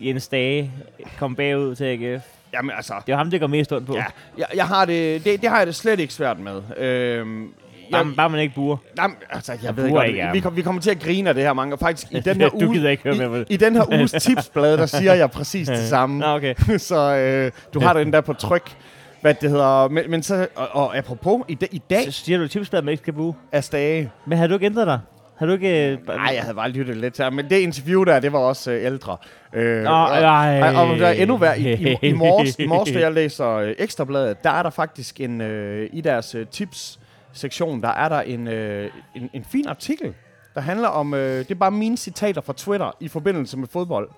[0.00, 0.72] Jens Dage
[1.18, 2.22] komme bagud til AGF?
[2.54, 3.94] Jamen altså, Det er ham, det går mest ondt på.
[3.94, 4.04] ja,
[4.38, 6.62] jeg, jeg har det, det, det har jeg det slet ikke svært med.
[6.76, 7.50] Øhm, jeg,
[7.92, 8.76] Bare, bare man ikke burer.
[8.98, 11.34] jamen, altså, jeg Jeg ved godt, ikke vi, kom, vi kommer til at grine af
[11.34, 11.78] det her mange.
[11.78, 14.12] Faktisk i den her Du uge, gider ikke høre på i, i den her uges
[14.26, 16.18] tipsblad, der siger jeg præcis det samme.
[16.18, 16.54] Nå, okay.
[16.78, 18.76] så øh, du har den der på tryk.
[19.22, 19.88] Hvad det hedder.
[19.88, 22.92] Men, men så, og, og apropos, i, da, i dag Så siger du tipsbladet, man
[22.92, 23.34] ikke skal buge.
[23.52, 24.10] er Stage.
[24.26, 25.00] Men har du ikke ændret dig?
[25.38, 25.90] Har du ikke...
[25.92, 28.38] øh, Nej, jeg havde bare lyttet lidt til ham, men det interview der, det var
[28.38, 29.16] også øh, ældre.
[29.54, 30.74] Øh, Nå, og, ej.
[30.74, 31.60] og, og der er endnu værre.
[31.60, 35.20] I, i, i, morges, I morges, da jeg læser øh, Ekstrabladet, der er der faktisk
[35.20, 40.14] en, øh, i deres øh, tips-sektion, der er der en, øh, en, en fin artikel,
[40.54, 44.08] der handler om, øh, det er bare mine citater fra Twitter i forbindelse med fodbold.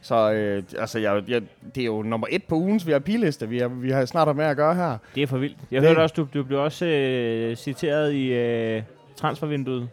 [0.00, 1.42] Så øh, altså, jeg, jeg,
[1.74, 4.56] det er jo nummer et på ugens VIP-liste, vi, er, vi har snart med at
[4.56, 4.98] gøre her.
[5.14, 5.56] Det er for vildt.
[5.70, 8.82] Jeg Det- hørte også, du, du blev også øh, citeret i øh,
[9.16, 9.88] transfervinduet.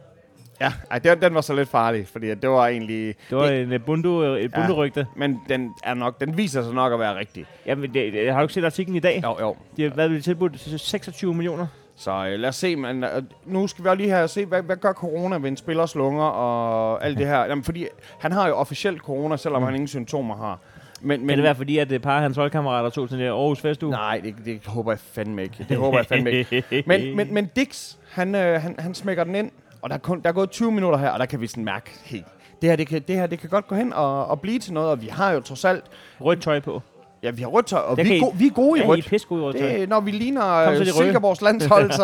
[0.62, 3.16] Ja, ej, den, den var så lidt farlig, fordi det var egentlig...
[3.30, 4.60] Det var en øh, bundu, øh, et Ja.
[4.60, 5.08] bunderygte.
[5.16, 7.46] Men den, er nok, den viser sig nok at være rigtig.
[7.66, 9.22] Jamen, det, det, har du ikke set artiklen i dag?
[9.24, 9.56] Jo, jo.
[9.78, 11.68] De har været tilbudt til 26 millioner.
[11.98, 14.62] Så øh, lad os se, men øh, nu skal vi også lige her se, hvad,
[14.62, 17.40] hvad gør corona ved en spillers lunger og alt det her.
[17.46, 17.88] Jamen, fordi
[18.20, 19.66] han har jo officielt corona, selvom mm.
[19.66, 20.60] han ingen symptomer har.
[21.02, 23.26] Men, Men, kan det være fordi, at det par af hans holdkammerater tog til den
[23.26, 23.92] der Aarhus Festuge?
[23.92, 25.66] Nej, det, det håber jeg fandme ikke.
[25.70, 26.64] Det håber jeg fandme ikke.
[26.88, 30.22] Men, men, men Dix, han, øh, han, han smækker den ind, og der er, kun,
[30.22, 32.22] der er gået 20 minutter her, og der kan vi sådan mærke, hey,
[32.62, 34.74] det her, det kan, det her det kan godt gå hen og, og blive til
[34.74, 35.84] noget, og vi har jo trods alt,
[36.22, 36.82] Rødt tøj på.
[37.26, 38.82] Ja, vi har rødt tøj, og Der vi er, I- go, vi er gode i
[38.82, 39.06] Ja, I er rødt.
[39.06, 39.68] pisse gode i rødt tøj.
[39.78, 40.86] Det, når vi ligner Kom øh.
[40.88, 42.04] Silkeborgs landshold, så,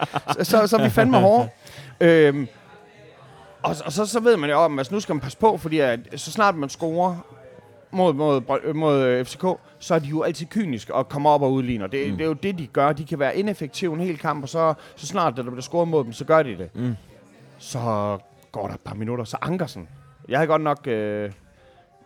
[0.00, 1.48] øh, så, så, så er vi fandme hårde.
[2.00, 2.48] Øhm,
[3.62, 5.78] og, og så, så ved man jo om, at nu skal man passe på, fordi
[5.78, 7.16] at, så snart man scorer
[7.90, 9.44] mod, mod, Bro- mod øh, FCK,
[9.78, 11.86] så er de jo altid kyniske og kommer op og udligner.
[11.86, 12.16] Det, mm.
[12.16, 12.92] det er jo det, de gør.
[12.92, 16.04] De kan være ineffektive en hel kamp, og så, så snart der bliver scoret mod
[16.04, 16.70] dem, så gør de det.
[16.74, 16.94] Mm.
[17.58, 17.78] Så
[18.52, 19.88] går der et par minutter, så Ankersen.
[20.28, 20.86] Jeg havde godt nok...
[20.86, 21.30] Øh,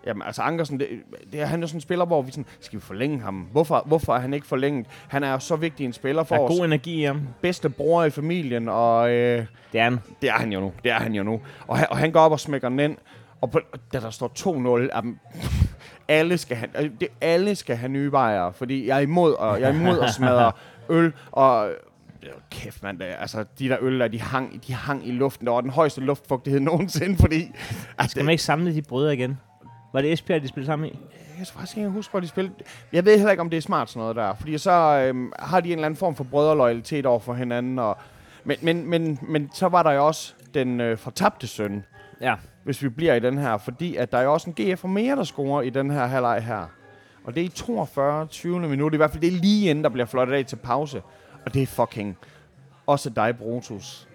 [0.06, 0.88] Jamen, altså Ankersen, det,
[1.32, 3.34] det er, han er sådan en spiller, hvor vi sådan, skal vi forlænge ham?
[3.34, 4.86] Hvorfor, hvorfor er han ikke forlænget?
[5.08, 7.20] Han er jo så vigtig en spiller Der for er vores god energi i ham.
[7.42, 9.98] bedste bror i familien, og øh, Det er han.
[10.22, 10.72] det er han jo nu.
[10.84, 11.40] Det er han jo nu.
[11.66, 12.96] Og han, og han går op og smækker den ind,
[13.40, 13.60] og på,
[13.92, 14.32] da der står
[14.88, 15.20] 2-0, jamen,
[16.08, 19.60] alle skal have, øh, det, alle skal have nye vejere, fordi jeg er imod, og
[19.60, 20.52] jeg er imod at smadre
[20.90, 21.74] øl, og øh,
[22.50, 25.46] kæft mand, er- altså de der øl der, de hang, de hang i luften.
[25.46, 27.50] Der var den højeste luftfugtighed nogensinde, fordi...
[27.98, 29.38] Altså, Skal man ikke samle de brødre igen?
[29.94, 30.98] Var det Esbjerg, de spillede sammen i?
[31.38, 32.54] Jeg skal faktisk ikke huske, hvor de spillede.
[32.92, 34.34] Jeg ved heller ikke, om det er smart sådan noget der.
[34.34, 34.70] Fordi så
[35.08, 37.78] øhm, har de en eller anden form for brødreloyalitet over for hinanden.
[37.78, 37.96] Og,
[38.44, 41.84] men, men, men, men så var der jo også den øh, fortabte søn,
[42.20, 42.34] Ja.
[42.64, 43.58] hvis vi bliver i den her.
[43.58, 46.06] Fordi at der er jo også en GF og mere, der scorer i den her
[46.06, 46.66] halvleg her.
[47.24, 48.26] Og det er i 42.
[48.26, 48.60] 20.
[48.60, 48.94] minut.
[48.94, 51.02] I hvert fald det er lige inden, der bliver flottet af til pause.
[51.46, 52.16] Og det er fucking
[52.86, 54.08] også dig, Brutus.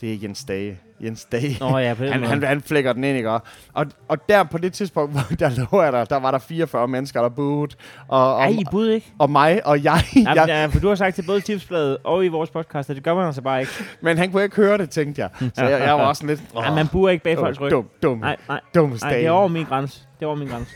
[0.00, 0.80] Det er Jens Dage.
[1.00, 1.56] Jens Dage.
[1.60, 3.30] Nå ja, Han, han, han flækker den ind, ikke?
[3.30, 6.38] Og, og, og der på det tidspunkt, hvor der lå jeg der, der var der
[6.38, 7.74] 44 mennesker, der boede.
[8.08, 9.12] Og, og, Ej, I bud ikke?
[9.18, 10.00] og mig og jeg.
[10.16, 12.96] Jamen, jeg ja, for du har sagt til både Tipsbladet og i vores podcast, at
[12.96, 13.72] det gør man altså bare ikke.
[14.02, 15.30] men han kunne ikke høre det, tænkte jeg.
[15.54, 16.54] Så jeg, jeg var også lidt...
[16.54, 17.70] Nej, man buer ikke bag folks ryg.
[17.70, 20.00] dum, dum, Nej, nej, dum nej, det er over min grænse.
[20.18, 20.70] Det er over min grænse.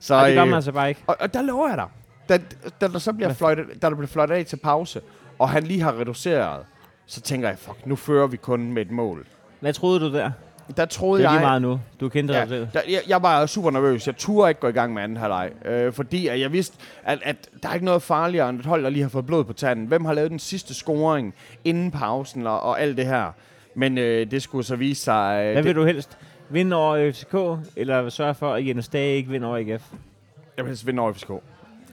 [0.00, 1.00] Så, Nej, det gør øh, man altså bare ikke.
[1.06, 1.86] og, og der lover jeg dig.
[2.28, 2.38] Da,
[2.80, 5.00] da der så bliver fløjtet, da der bliver fløjtet af til pause,
[5.38, 6.60] og han lige har reduceret,
[7.06, 9.26] så tænker jeg, fuck, nu fører vi kun med et mål.
[9.60, 10.30] Hvad troede du der?
[10.76, 11.40] Der troede Det er jeg...
[11.40, 11.80] lige meget nu.
[12.00, 12.68] Du kendte Ja, dig selv.
[12.72, 14.06] der, jeg, jeg var super nervøs.
[14.06, 15.50] Jeg turde ikke gå i gang med anden halvleg.
[15.64, 18.84] Øh, fordi at jeg vidste, at, at der er ikke noget farligere end et hold,
[18.84, 19.86] der lige har fået blod på tanden.
[19.86, 23.32] Hvem har lavet den sidste scoring inden pausen og, og alt det her?
[23.74, 25.38] Men øh, det skulle så vise sig...
[25.44, 26.18] Øh, Hvad det, vil du helst?
[26.48, 29.82] Vinde over FCK, eller sørge for, at Jens Dage ikke vinder over AGF?
[30.56, 31.30] Jeg vil helst vinde over FCK.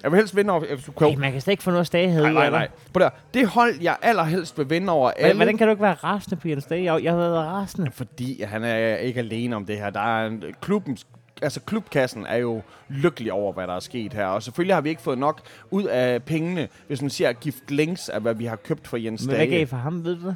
[0.05, 1.01] Jeg vil helst vinde over FCK.
[1.01, 2.67] Ej, man kan slet ikke få noget Stage Nej, nej, nej.
[2.93, 3.09] På der.
[3.33, 5.35] Det hold, jeg allerhelst vil vinde over alle...
[5.35, 6.93] Hvordan kan du ikke være rasende på Jens Dage?
[6.93, 7.91] Jeg, jeg har været rasende.
[7.91, 9.89] Fordi han er ikke alene om det her.
[9.89, 10.97] Der er en, klubben,
[11.41, 14.25] altså klubkassen er jo lykkelig over, hvad der er sket her.
[14.25, 15.41] Og selvfølgelig har vi ikke fået nok
[15.71, 19.25] ud af pengene, hvis man siger gift links af, hvad vi har købt for Jens
[19.25, 19.67] Men hvad gav I Dage.
[19.67, 20.35] for ham, ved du det?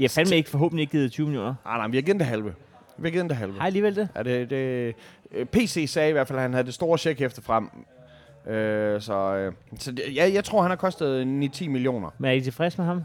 [0.00, 1.54] Har fandme ikke forhåbentlig ikke givet 20 millioner.
[1.64, 2.54] Ah, nej, vi har givet det halve.
[2.98, 3.54] Vi har givet det halve.
[3.58, 4.08] Har alligevel det?
[4.14, 4.94] Er det, det,
[5.46, 7.70] PC sagde i hvert fald, at han havde det store check efter frem.
[8.46, 11.22] Øh, så øh, så det, ja, jeg tror, han har kostet
[11.56, 12.10] 9-10 millioner.
[12.18, 13.02] Men er I tilfreds med ham?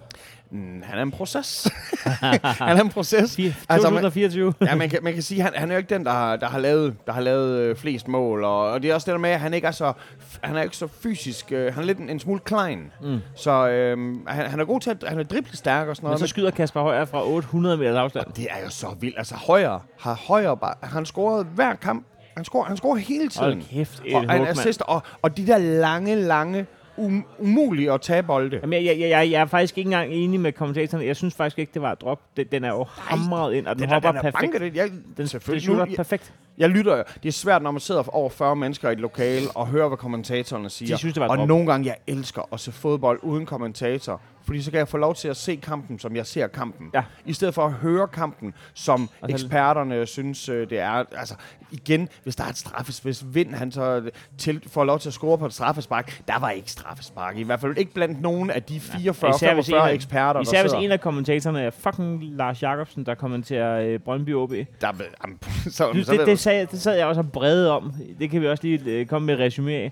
[0.51, 1.67] Mm, han er en proces.
[2.43, 3.35] han er en proces.
[3.35, 4.53] Fire- Altså, man- 2024.
[4.61, 6.47] ja, man kan, man kan sige, han, han er jo ikke den, der har, der
[6.47, 8.43] har lavet, der har lavet øh, flest mål.
[8.43, 9.93] Og, og det er også det der med, at han ikke er så,
[10.41, 11.51] han er ikke så fysisk.
[11.51, 12.91] Øh, han er lidt en, en smule klein.
[13.03, 13.19] Mm.
[13.35, 16.19] Så øh, han, han er god til at han er driblestærk og sådan Men noget.
[16.19, 18.25] så skyder Kasper Højer fra 800 meters afstand.
[18.33, 19.17] det er jo så vildt.
[19.17, 22.05] Altså højre har højre bare, han scoret hver kamp.
[22.35, 23.45] Han scorer, han scorer hele tiden.
[23.53, 24.47] Hold kæft, et og, mand.
[24.47, 26.65] assist, og, og de der lange, lange,
[26.97, 28.59] um, umulige at tage bolde.
[28.61, 31.05] Jamen, jeg, jeg, jeg, jeg er faktisk ikke engang enig med kommentatorerne.
[31.07, 32.19] Jeg synes faktisk ikke, det var et drop.
[32.37, 34.51] Den, den er jo hamret ind, og den, Den, hopper er, den er perfekt.
[34.53, 34.75] banket det.
[34.75, 35.63] Jeg, Den, den selvfølgelig.
[35.63, 36.33] shooter Nu- jeg, perfekt.
[36.57, 37.03] jeg lytter jo.
[37.23, 39.97] Det er svært, når man sidder over 40 mennesker i et lokale og hører, hvad
[39.97, 40.95] kommentatorerne siger.
[40.95, 41.47] De synes, det var et og drop.
[41.47, 44.21] nogle gange, jeg elsker at se fodbold uden kommentator.
[44.45, 46.89] Fordi så kan jeg få lov til at se kampen, som jeg ser kampen.
[46.93, 47.03] Ja.
[47.25, 50.89] I stedet for at høre kampen, som Og eksperterne synes, øh, det er.
[51.17, 51.35] Altså,
[51.71, 55.13] igen, hvis der er et straffes, hvis Vind han så til, får lov til at
[55.13, 57.37] score på et straffespark, der var ikke straffespark.
[57.37, 60.73] I hvert fald ikke blandt nogen af de 44-45 hvis en af- eksperter, Især hvis
[60.73, 64.49] en af kommentatorerne er fucking Lars Jakobsen, der kommenterer øh, Brøndby OB.
[64.51, 65.39] Der, jamen,
[65.71, 67.93] så, det, så det, du- det, sagde, det sad jeg også og brede om.
[68.19, 69.91] Det kan vi også lige øh, komme med et resume af.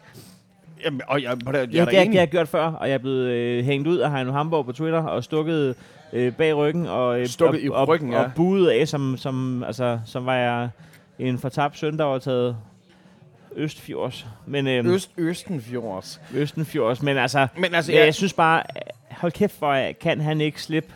[0.85, 2.07] Jamen, og jeg, det, jeg, Ja, er det, enig.
[2.07, 4.65] det har jeg gjort før, og jeg er blevet øh, hængt ud af Heino Hamburg
[4.65, 5.75] på Twitter og stukket
[6.13, 8.23] øh, bag ryggen og, øh, Stukket i og, ryggen, ja.
[8.23, 10.69] og buet af, som, som, altså, som var jeg
[11.19, 12.57] en fortabt søn, der var taget
[13.55, 14.25] Østfjords.
[14.45, 16.21] Men, øh, Øst, Østenfjords.
[16.33, 17.01] Østenfjords.
[17.01, 18.63] Men altså, Men altså, jeg, jeg, jeg synes bare,
[19.11, 20.93] hold kæft, for kan han ikke slippe.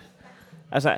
[0.72, 0.98] Altså,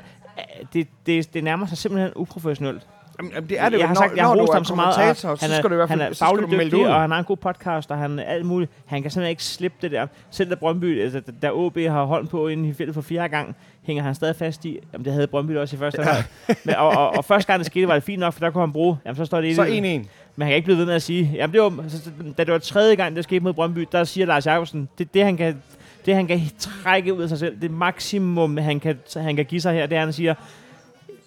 [0.72, 2.86] det, det, det nærmer sig simpelthen uprofessionelt.
[3.18, 4.54] Jamen, jamen, det er det jeg jo, har når, sagt, jeg har når rost er
[4.54, 6.18] ham så meget, og så han er, skal du i hvert han fald er så
[6.18, 6.84] skal fagligt dygtig, ud.
[6.84, 8.70] og han har en god podcast, og han er alt muligt.
[8.86, 10.06] Han kan simpelthen ikke slippe det der.
[10.30, 13.56] Selv da Brøndby, altså, da- OB har holdt på inden i feltet for fjerde gang,
[13.82, 16.24] hænger han stadig fast i, jamen det havde Brøndby også i første halvleg.
[16.64, 18.62] Men, og, og, og, første gang det skete, var det fint nok, for der kunne
[18.62, 19.68] han bruge, jamen så står det Så 1-1.
[19.68, 19.70] 1-1.
[19.72, 22.52] Men han kan ikke blive ved med at sige, jamen det var, så, da det
[22.52, 25.62] var tredje gang, det skete mod Brøndby, der siger Lars Jacobsen, det, det han kan
[26.06, 29.60] det han kan trække ud af sig selv, det maksimum han kan, han kan give
[29.60, 30.34] sig her, det er, han siger,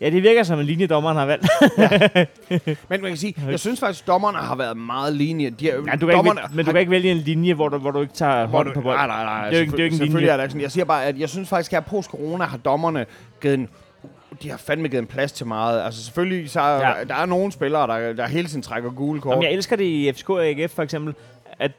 [0.02, 1.48] ja det virker som en linje, dommeren har valgt.
[2.90, 5.50] Men man kan sige, jeg synes faktisk, dommerne har været meget linje.
[5.50, 7.78] De er, ja, du kan ikke, men du kan ikke vælge en linje, hvor du,
[7.78, 8.98] hvor du ikke tager hånden på bolden.
[9.00, 9.50] nej, nej, nej.
[9.50, 10.34] Det er ikke- det er ikke en selvfølgelig linje.
[10.34, 10.62] er det ikke sådan.
[10.62, 13.06] Jeg siger bare, at jeg synes faktisk, at her post-corona har dommerne
[13.42, 13.70] givet en
[14.44, 15.82] de har fandme givet en plads til meget.
[15.86, 16.98] Altså selvfølgelig, så er, Ja.
[16.98, 17.04] ja.
[17.04, 19.32] der er nogle spillere, der, der hele tiden trækker gule kort.
[19.32, 21.14] Jamen, jeg elsker det i FCK og AGF for eksempel,
[21.60, 21.72] at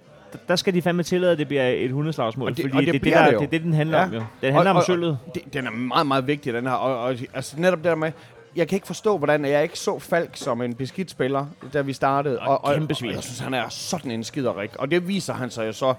[0.49, 2.49] der skal de fandme tillade, at det bliver et hundeslagsmål.
[2.51, 3.39] Og det- fordi og det det, det, der, det jo.
[3.39, 4.05] det er det, den handler Ja.
[4.05, 4.23] om jo.
[4.43, 5.19] Den handler Og- om og- sølvet.
[5.35, 6.73] det, den er meget, meget vigtig, den her.
[6.75, 8.13] Og, og, altså netop det der med,
[8.57, 11.93] jeg kan ikke forstå, hvordan jeg ikke så Falk som en beskidt spiller, da vi
[11.93, 12.39] startede.
[12.41, 14.71] Og og, kæmpe og, og jeg synes, han er sådan en skiderik.
[14.79, 15.95] Og det viser han sig jo så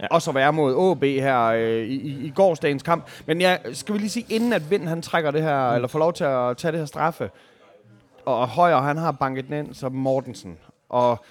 [0.00, 0.06] Ja.
[0.10, 3.04] også at være mod OB her øh, i, i, i gårsdagens kamp.
[3.26, 5.74] Men jeg skal vi lige sige, inden at Vind han trækker det her, mm.
[5.74, 7.30] eller får lov til at tage det her straffe,
[8.26, 10.56] og Højer, han har banket den ind som Mortensen.
[10.88, 11.24] Og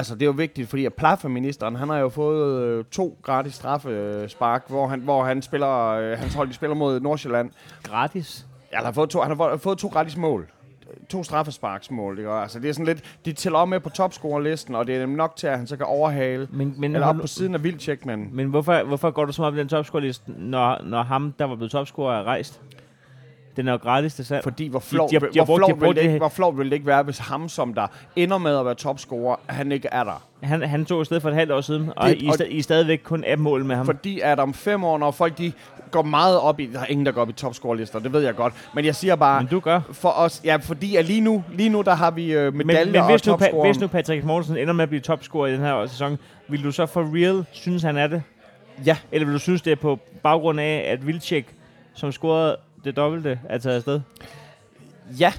[0.00, 3.54] altså, det er jo vigtigt, fordi at Plaffe-ministeren, han har jo fået øh, to gratis
[3.54, 7.50] straffespark, hvor han, hvor han spiller, øh, hans hold de spiller mod Nordsjælland.
[7.82, 8.46] Gratis.
[8.72, 10.46] Ja, han har fået to, han har fået- to gratis mål.
[11.08, 12.30] To straffesparksmål, ikke?
[12.30, 15.36] Altså, det er sådan lidt, de tæller op med på topscorerlisten, og det er nok
[15.36, 18.28] til, at han så kan overhale, Men, men, eller op på siden af Vildtjek, men
[18.32, 21.44] men hvorfor, hvorfor går du så meget op i den topscore-liste, når, når ham, der
[21.44, 22.60] var blevet topscorer, er rejst?
[23.56, 24.42] Den er jo gratis til salg.
[24.42, 26.72] fordi hvor flot, de har- de har hvor, de har brugt ikke- hvor vil det
[26.72, 27.86] ikke være, hvis ham, som der
[28.16, 30.22] ender med at være topscorer, han ikke er der.
[30.42, 32.62] Han, han tog afsted for et halvt år siden, og Det- I, og- I er
[32.62, 33.86] stadigvæk kun af mål med ham.
[33.86, 35.52] Fordi at om fem år, når folk de
[35.90, 38.34] går meget op i, der er ingen, der går op i topscorelister, det ved jeg
[38.36, 39.80] godt, men jeg siger bare, Men du gør.
[39.92, 43.02] for os, ja, fordi at lige nu, lige nu der har vi øh, Men, medaljer
[43.02, 43.66] men hvis, nu, og Pa- topscorer.
[43.66, 46.72] hvis nu Patrick Mortensen ender med at blive topscorer i den her sæson, vil du
[46.72, 48.22] så for real synes, han er det?
[48.86, 48.96] Ja.
[49.12, 51.46] Eller vil du synes, det er på baggrund af, at Vilcek,
[51.94, 54.00] som scorede det dobbelte, er taget afsted?
[55.18, 55.32] Ja,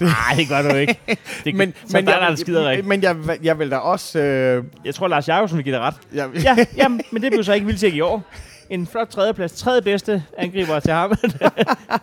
[0.00, 0.98] Nej, det gør du ikke.
[1.44, 2.88] Det, men, så men der er der skider ikke.
[2.88, 4.18] men jeg, jeg vil da også...
[4.18, 5.94] Øh, Jeg tror, Lars Jacobsen vil give dig ret.
[6.14, 8.22] jeg, Ja, ja, men det blev så ikke Vilcek i år.
[8.70, 9.52] En flot tredjeplads.
[9.52, 11.12] Tredje bedste angriber til ham.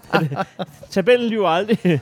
[0.92, 1.78] Tabellen lyver aldrig.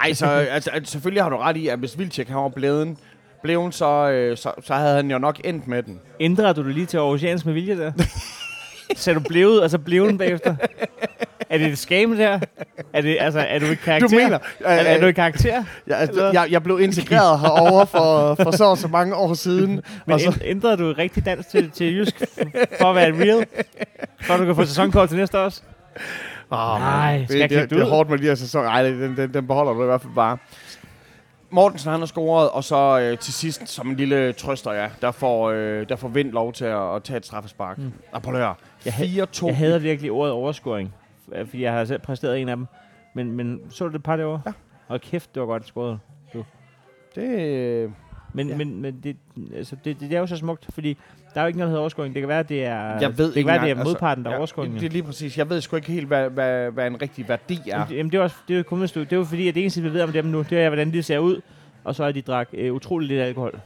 [0.00, 2.96] Nej, så altså, altså, selvfølgelig har du ret i, at hvis Vildtjek han var blevet,
[3.42, 6.00] blevet så, øh, så, så havde han jo nok endt med den.
[6.20, 7.92] Ændrer du det lige til Aarhusiansk med vilje der?
[8.96, 10.56] Så du blevet, og så blevet bagefter?
[11.50, 12.38] Er det et skam der?
[12.92, 14.08] Er, det, altså, er du et karakter?
[14.08, 15.64] Du mener, Er, er du et karakter?
[15.86, 19.70] jeg, jeg, jeg blev integreret herover for, for så og så mange år siden.
[20.06, 22.22] Men og så, ænd- ændrede du rigtig dansk til, til jysk
[22.80, 23.46] for at være real?
[24.20, 25.62] For at du kan få sæsonkort til næste år også?
[26.50, 28.68] oh, Nej, det, skal det, det, det er hårdt med de her sæsoner.
[28.68, 30.38] Ej, den, den, den beholder du i hvert fald bare.
[31.50, 35.10] Mortensen han har scoret, og så øh, til sidst, som en lille trøster, ja, der
[35.10, 37.78] får, øh, der får Vind lov til at, at tage et straffespark.
[37.78, 37.92] Mm.
[38.14, 38.54] At høre.
[38.84, 39.46] Jeg ha- 4-2.
[39.46, 40.94] Jeg hader virkelig ordet overscoring,
[41.46, 42.66] fordi jeg har selv præsteret en af dem.
[43.14, 44.40] Men, men så du det par derovre?
[44.46, 44.52] Ja.
[44.88, 45.98] Og kæft, det var godt scoret.
[47.14, 47.90] Det, øh,
[48.32, 48.52] Men, Ja.
[48.52, 48.58] ja.
[48.58, 49.16] men, men det,
[49.56, 50.96] altså det, det, er jo så smukt, fordi
[51.34, 52.14] der er jo ikke noget, der hedder overscoring.
[52.14, 54.30] Det kan være, det er, jeg ved det kan være, det er engang, modparten, der
[54.30, 54.72] er ja, overscoring.
[54.72, 55.38] Det, det er lige præcis.
[55.38, 57.60] Jeg ved sgu ikke helt, hvad, hvad, hvad en rigtig værdi er.
[57.66, 59.48] Jamen, det- Jamen, det er, også, det er jo kun, du, det er jo fordi,
[59.48, 61.40] at det eneste, vi ved om dem nu, det er, hvordan de ser ud,
[61.84, 63.60] og så er de drak øh, utrolig lidt alkohol.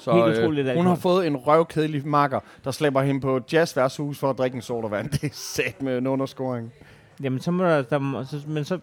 [0.00, 4.18] Så Helt øh, utroligt, hun har fået en røvkedelig makker, der slæber hende på jazzværshus
[4.18, 5.10] for at drikke en sodavand.
[5.20, 6.72] Det er sat med en underscoring.
[7.22, 8.78] Jamen, så må der, der så, men, så,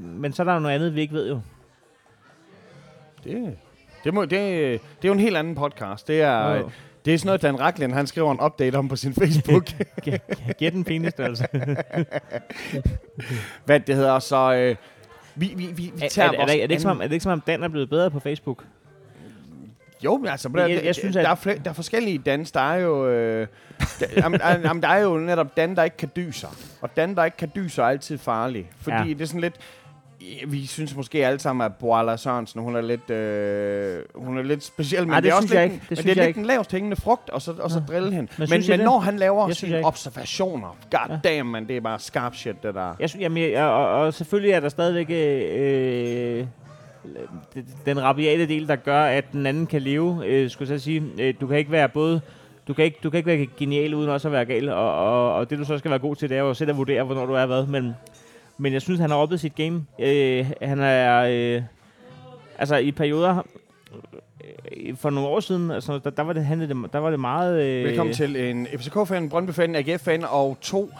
[0.00, 1.40] men så er der jo noget andet, vi ikke ved jo.
[3.24, 3.56] Det,
[4.04, 4.74] det, må, det, det
[5.04, 6.08] er jo en helt anden podcast.
[6.08, 6.70] Det er, Jo.
[7.04, 9.64] det er sådan noget, Dan Racklin, han skriver en update om på sin Facebook.
[10.58, 11.46] Gæt en penisstørrelse.
[13.64, 14.54] Hvad det hedder, så...
[14.54, 14.76] Øh,
[15.34, 16.96] vi, vi, vi, vi er, tager er, er, vores det, er, det ikke som om,
[16.96, 18.64] anden- er det ikke som om, Dan er blevet bedre på Facebook?
[20.04, 22.52] Jo, men altså, Jeg- der, jeg- synes, der, at- er flere, der er forskellige dans.
[22.52, 23.08] Der er jo...
[23.08, 23.46] Øh,
[24.00, 26.46] der, jamen, der, jamen, der er jo netop Dan, der ikke kan dyse.
[26.80, 28.70] Og Dan, der ikke kan dyse, er altid farlig.
[28.80, 29.04] Fordi Ja.
[29.04, 29.54] det er sådan lidt...
[30.46, 34.64] Vi synes måske alle sammen, at Boala Sørensen, hun er lidt, øh, hun er lidt
[34.64, 35.74] speciel, men Ej, det, det er også lidt, ikke.
[35.74, 36.38] Det men det er lidt ikke.
[36.38, 37.84] den lavest hængende frugt, og så, og så Nå.
[37.88, 38.32] drille hende.
[38.38, 41.98] Men Men, men når han laver Jeg sine observationer, god damn, man, det er bare
[41.98, 42.96] skarp shit, det der.
[43.00, 46.46] Jeg synes, jamen, jeg, og, og selvfølgelig er der stadigvæk øh, øh,
[47.86, 50.26] den rabiate del, der gør, at den anden kan leve.
[50.26, 52.20] Øh, skulle jeg så sige, øh, du kan ikke være både
[52.68, 55.34] du kan, ikke, du kan ikke være genial uden også at være gal, og, og,
[55.34, 57.26] og det du så skal være god til, det er jo selv at vurdere, hvornår
[57.26, 57.66] du er hvad.
[57.66, 57.94] Men,
[58.58, 59.86] men jeg synes, han har oppet sit game.
[59.98, 61.62] Øh, han er, øh,
[62.58, 63.46] altså i perioder,
[64.76, 67.20] øh, for nogle år siden, altså, der, der, var det, handlede det, der var det
[67.20, 67.62] meget...
[67.62, 70.90] Øh, Velkommen til en FCK-fan, Brøndby-fan, AGF-fan og to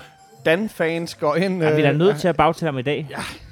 [0.44, 1.62] Dan-fans går ind.
[1.62, 3.06] Ja, vi er øh, nødt til at bagtale ham i dag.
[3.10, 3.45] Ja.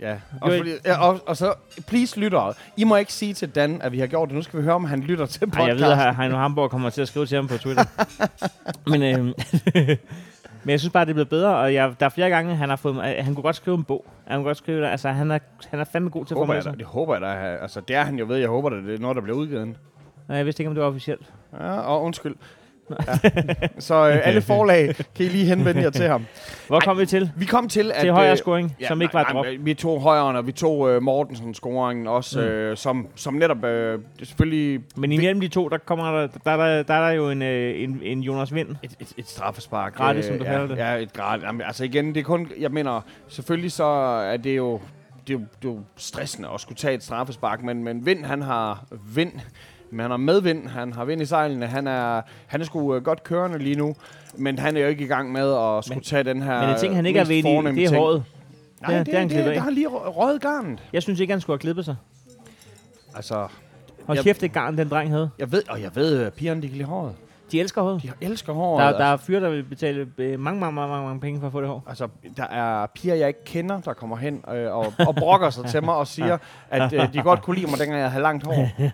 [0.00, 1.54] Ja, og, fordi, ja, og, og så,
[1.86, 4.36] please lytter, I må ikke sige til Dan, at vi har gjort det.
[4.36, 5.80] Nu skal vi høre, om han lytter til Ej, podcasten.
[5.80, 7.84] jeg ved, at Heino Hamburg kommer til at skrive til ham på Twitter.
[8.90, 9.24] men, øh,
[10.64, 12.68] men jeg synes bare, det er blevet bedre, og jeg, der er flere gange, han
[12.68, 14.04] har fået mig- han kunne godt skrive en bog.
[14.26, 15.38] Han kunne godt skrive, altså han er,
[15.70, 16.78] han er fandme god til at formulere sig.
[16.78, 17.26] det håber jeg da.
[17.62, 18.36] Altså, det er han jo ved.
[18.36, 19.66] Jeg håber, det er noget, der bliver udgivet.
[20.28, 21.32] Nej, jeg vidste ikke, om det var officielt.
[21.60, 22.34] Ja, og undskyld.
[22.90, 23.68] Ja.
[23.78, 26.26] Så øh, alle forlag kan I lige henvende jer til ham.
[26.66, 27.30] Hvor Ej, kom vi til?
[27.36, 28.00] Vi kom til, at...
[28.00, 29.44] Til højere øh, scoring, Ja, som ikke var drop.
[29.44, 32.44] nej, Vi tog højeren, og vi tog øh, Mortensen-scoringen også, Mm.
[32.46, 36.56] øh, som, som netop øh, selvfølgelig Men imellem de to, der kommer der, der, er
[36.56, 38.68] der, der er der jo en, øh, en, en Jonas Vind.
[38.82, 39.94] et, et, et straffespark.
[39.94, 40.76] Gratis, øh, som du ja, kalder det.
[40.76, 41.44] Ja, et gratis.
[41.44, 42.48] Jamen, altså igen, det er kun...
[42.60, 44.80] Jeg mener, selvfølgelig så er det jo...
[45.26, 48.24] Det er jo, det er jo stressende at skulle tage et straffespark, men, men Vind,
[48.24, 49.32] han har vind.
[49.90, 53.02] Men han har medvind, han har vind i sejlene, han er, han er sgu øh,
[53.02, 53.94] godt kørende lige nu,
[54.34, 56.70] men han er jo ikke i gang med at skulle Men- tage den her Men
[56.70, 58.24] en ting, han ikke er ved i, det er håret.
[58.80, 60.82] Nej, Det er- det, det det, det, det har lige rø- røget garnet.
[60.92, 61.96] Jeg synes ikke, han skulle have klippet sig.
[63.14, 63.34] Altså,
[64.06, 65.30] Hold Jeg- kæft, det garn, den dreng havde.
[65.38, 67.14] jeg ved, og jeg ved, at pigerne, de kan lide håret.
[67.52, 68.02] De elsker håret.
[68.02, 68.82] De elsker håret.
[68.94, 71.46] Der, der er fyre, der vil betale øh, mange, mange, mange, mange, mange penge for
[71.46, 71.84] at få det hår.
[71.88, 75.64] Altså, der er piger, jeg ikke kender, der kommer hen øh, og, og brokker sig
[75.64, 76.38] til mig og siger,
[76.70, 78.68] at øh, de godt kunne lide mig, dengang jeg havde langt hår.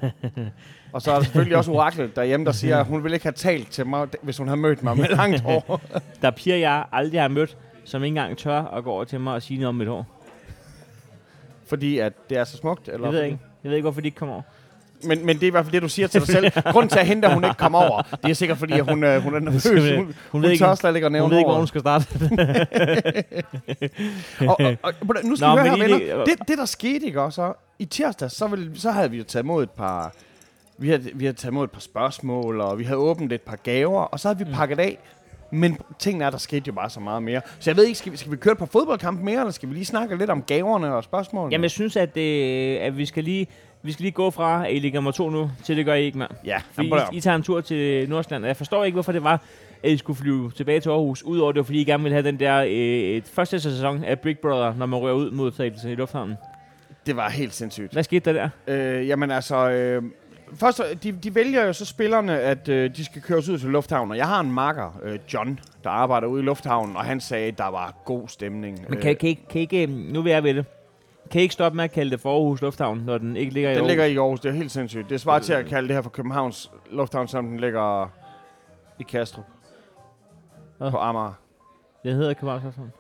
[0.93, 3.33] Og så er der selvfølgelig også oraklet derhjemme, der siger, at hun ville ikke have
[3.33, 5.81] talt til mig, hvis hun havde mødt mig med langt hår.
[6.23, 9.21] Der er piger, jeg aldrig har mødt, som ikke engang tør at gå over til
[9.21, 10.07] mig og sige noget om mit hår.
[11.67, 12.89] Fordi at det er så smukt.
[12.89, 13.39] Eller Jeg ved ikke.
[13.65, 14.43] Jeg ved ikke, hvorfor de ikke kommer over.
[15.05, 16.51] Men, men det er i hvert fald det, du siger til dig selv.
[16.73, 19.05] Grunden til at hente, at hun ikke kommer over, det er sikkert, fordi at hun,
[19.05, 19.65] øh, hun er nervøs.
[19.69, 21.59] Hun, hun, hun, Hun ved ikke, tør slet ikke at nævne hun ved ikke, hvor
[21.59, 22.07] hun skal starte.
[24.49, 26.25] og, og, og, nu skal Nå, vi høre her, venner.
[26.25, 27.35] det- Det, der skete, ikke også?
[27.37, 30.15] så I tirsdag, så, ville, så havde vi jo taget imod et par...
[30.83, 33.57] Vi havde, vi havde taget imod et par spørgsmål, og vi havde åbnet et par
[33.57, 34.53] gaver, og så havde vi Mm.
[34.57, 34.99] pakket af.
[35.51, 37.41] Men tingene er, der skete jo bare så meget mere.
[37.59, 39.75] Så jeg ved ikke, skal vi, skal vi køre par fodboldkamp mere, eller skal vi
[39.75, 41.53] lige snakke lidt om gaverne og spørgsmålene?
[41.53, 43.47] Jamen, jeg synes, at, øh, at vi skal lige...
[43.85, 46.05] Vi skal lige gå fra, at I ligger nummer to nu, til det gør I
[46.05, 46.31] ikke, mand.
[46.45, 49.43] ja, I, I tager en tur til Nordsjælland, og jeg forstår ikke, hvorfor det var,
[49.83, 52.27] at I skulle flyve tilbage til Aarhus, udover det var, fordi I gerne ville have
[52.27, 55.53] den der øh, første sæson af Big Brother, når man rører ud mod
[55.87, 56.37] i lufthavnen.
[57.07, 57.93] det var helt sindssygt.
[57.93, 58.99] Hvad skete der der?
[59.01, 60.03] Øh, jamen altså, øh,
[60.55, 64.11] først, de, de vælger jo så spillerne, at øh, de skal køres ud til lufthavnen.
[64.11, 67.49] Og jeg har en makker, øh, John, der arbejder ude i lufthavnen, og han sagde,
[67.49, 68.87] at der var god stemning.
[68.89, 70.65] Men kan, kan, I, kan I ikke, nu vil jeg ved det,
[71.31, 73.71] kan I ikke stoppe med at kalde det for Aarhus Lufthavn, når den ikke ligger
[73.71, 73.89] i Den Aarhus?
[73.89, 75.11] ligger i Aarhus, det er helt sindssygt.
[75.11, 78.11] Det svarer til at kalde det her for Københavns Lufthavn, som den ligger
[78.99, 79.45] i Kastrup.
[80.79, 80.91] Hvad?
[80.91, 81.33] På Amager.
[82.05, 82.93] Det hedder Københavns Lufthavn.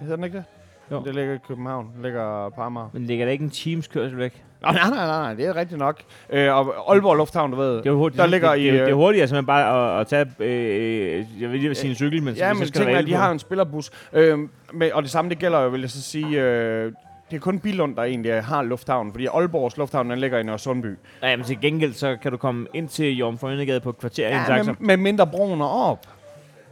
[0.00, 0.44] Hedder den ikke det?
[0.90, 1.02] Jo.
[1.04, 1.90] Det ligger i København.
[1.94, 2.88] Det ligger på Amager.
[2.92, 4.44] Men ligger der ikke en Teams kørsel væk?
[4.62, 6.00] Nej, nej, nej, nej, det er rigtigt nok.
[6.30, 7.76] Øh, og Aalborg Lufthavn, du ved.
[7.76, 10.00] Det er hurtigt, Der ligger det, i, det, det, øh, er hurtigt altså, bare at,
[10.00, 12.94] at tage, øh, jeg vil lige sige en cykel, men Ja, så men skal tænker,
[12.94, 13.90] el at de har en spillerbus.
[14.12, 14.38] Øh,
[14.72, 16.40] med, og det samme, det gælder jo, vil jeg så sige...
[16.42, 16.92] Øh,
[17.30, 20.98] det er kun Bilund, der egentlig har lufthavnen, fordi Aalborgs lufthavn, den ligger i Nørresundby.
[21.22, 24.28] Ja, men til gengæld, så kan du komme ind til Jomfru Anegade på et kvarter
[24.28, 26.06] Ja, med, med mindre broen er op.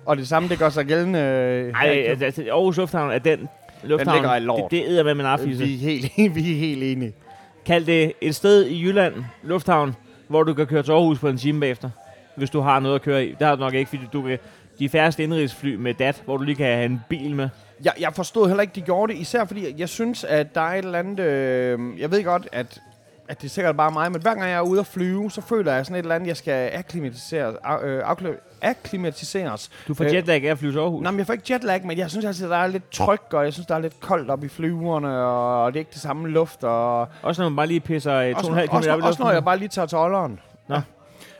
[0.06, 1.18] Og det samme, det gør sig gældende...
[1.18, 3.48] øh, Nej, i altså, Aarhus Lufthavn er den
[3.84, 4.16] lufthavn.
[4.16, 4.70] ligger i lort.
[4.70, 5.64] Det, det er med min affise.
[5.64, 7.12] vi, er helt, vi er helt enige.
[7.68, 9.96] Kald det et sted i Jylland, Lufthavn,
[10.28, 11.90] hvor du kan køre til Aarhus på en time bagefter.
[12.36, 13.34] Hvis du har noget at køre i.
[13.38, 14.38] Det har du nok ikke, fordi du kan...
[14.78, 17.48] De færreste indrigsfly med DAT, hvor du lige kan have en bil med.
[17.84, 20.74] Jeg, jeg forstod heller ikke, de gjorde det, især fordi jeg synes, at der er
[20.74, 21.20] et eller andet...
[21.20, 22.80] Øh, jeg ved godt, at,
[23.28, 25.40] at det er sikkert bare mig, men hver gang jeg er ude at flyve, så
[25.40, 28.02] føler jeg sådan et eller andet, jeg skal akklimatisere, Øh,
[28.62, 29.70] akklimatiseres.
[29.88, 31.02] Du får Øh, jetlag af at flyve til Aarhus.
[31.04, 33.44] Nå, men jeg får ikke jetlag, men jeg synes altid, der er lidt tryk, og
[33.44, 36.28] jeg synes, der er lidt koldt op i flyverne, og det er ikke det samme
[36.28, 38.92] luft, og Også når man bare lige pisser øh, 2,5 også, km op også, i
[38.92, 39.24] også, luften.
[39.24, 40.40] når jeg bare lige tager til Olleren.
[40.68, 40.74] Nå.
[40.74, 40.82] Ja.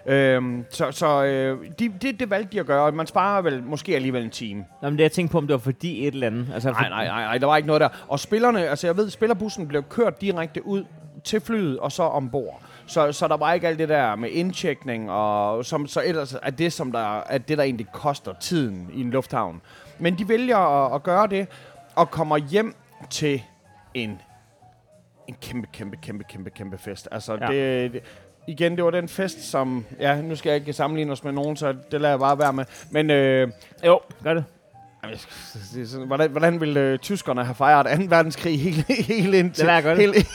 [0.06, 3.94] Øhm, så så øh, de, det, det valgte de at gøre, man sparer vel måske
[3.94, 4.64] alligevel en time.
[4.82, 6.46] Nå, men det jeg tænkte på, om det var fordi et eller andet.
[6.54, 7.88] Altså, Nej, nej, nej, nej, der var ikke noget der.
[8.08, 10.84] Og spillerne, altså jeg ved, spillerbussen blev kørt direkte ud
[11.24, 12.62] til flyet og så ombord.
[12.88, 16.50] Så, så der var ikke alt det der med indtjekning, og som så ellers er
[16.50, 19.60] det, som der, er det, der egentlig koster tiden i en lufthavn.
[19.98, 21.48] Men de vælger at, at gøre det,
[21.94, 22.74] og kommer hjem
[23.10, 23.42] til
[23.94, 24.20] en,
[25.28, 27.08] en kæmpe, kæmpe, kæmpe, kæmpe, kæmpe fest.
[27.12, 27.46] Altså Ja.
[27.46, 28.02] det, det,
[28.46, 31.56] igen, det var den fest, som, ja, nu skal jeg ikke sammenligne os med nogen,
[31.56, 32.64] så det lader jeg bare være med.
[32.90, 33.48] Men øh,
[33.86, 34.44] Jo, gør det.
[35.02, 38.04] Jamen, Hvordan, hvordan ville øh, tyskerne have fejret 2.
[38.08, 39.56] verdenskrig helt, helt indtil...
[39.56, 40.14] Det lader jeg gøre det.
[40.14, 40.28] Helt,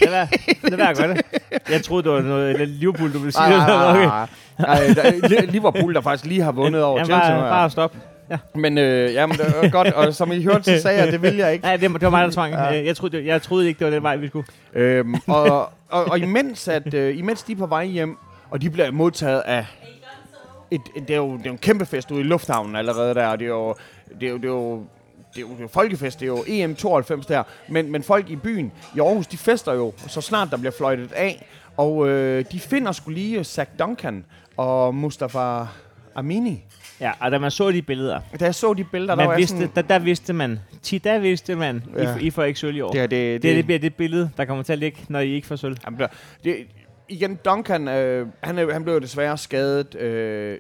[0.64, 1.16] Det lader jeg
[1.52, 1.70] det.
[1.70, 3.50] Jeg troede, det var noget Liverpool, du ville sige.
[3.50, 4.28] nej, nej, nej, nej.
[4.68, 7.30] Ej, der- Li- Liverpool, der faktisk lige har vundet over Chelsea.
[7.40, 7.96] bare, bare stop.
[8.32, 8.38] ja.
[8.56, 11.36] Men øh, jamen, det var godt, og som I hørte, så sagde jeg, det vil
[11.36, 11.66] jeg ikke.
[11.68, 12.54] Nej, det, var- det var mig, der tvang.
[12.54, 12.64] Ja.
[12.74, 12.84] Ja.
[12.86, 14.48] Jeg, troede, jeg troede ikke, det var den vej, vi skulle.
[14.74, 15.48] Øhm, og,
[15.90, 18.18] og, og imens, at, øh, imens de er på vej hjem,
[18.52, 19.66] og de bliver modtaget af...
[20.72, 23.16] Et, et, det, er jo, det er jo en kæmpe fest ude i lufthavnen allerede
[23.16, 23.76] der, og det er jo,
[24.22, 24.86] det er jo, det er jo
[25.36, 28.30] det er jo, det er jo folkefest, det er jo EM92 der, men, men folk
[28.30, 31.46] i byen i Aarhus, de fester jo, så snart der bliver fløjtet af,
[31.78, 34.26] og øh, de finder skulle lige Zach Duncan
[34.58, 35.66] og Mustafa
[36.16, 36.64] Amini.
[37.00, 39.34] Ja, og da man så de billeder, Da jeg så de billeder, der man var
[39.34, 42.18] jeg vidste, sådan, der, der vidste man, tit der vidste man, ja.
[42.18, 42.92] I, I får ikke sølv i år.
[42.92, 45.20] det, her, det, det, det, det bliver det billede, der kommer til at ligge, når
[45.20, 45.78] I ikke får sølv.
[45.96, 46.08] Bliver,
[46.44, 46.56] det,
[47.10, 50.58] igen, Duncan, øh, han, han blev jo desværre skadet øh,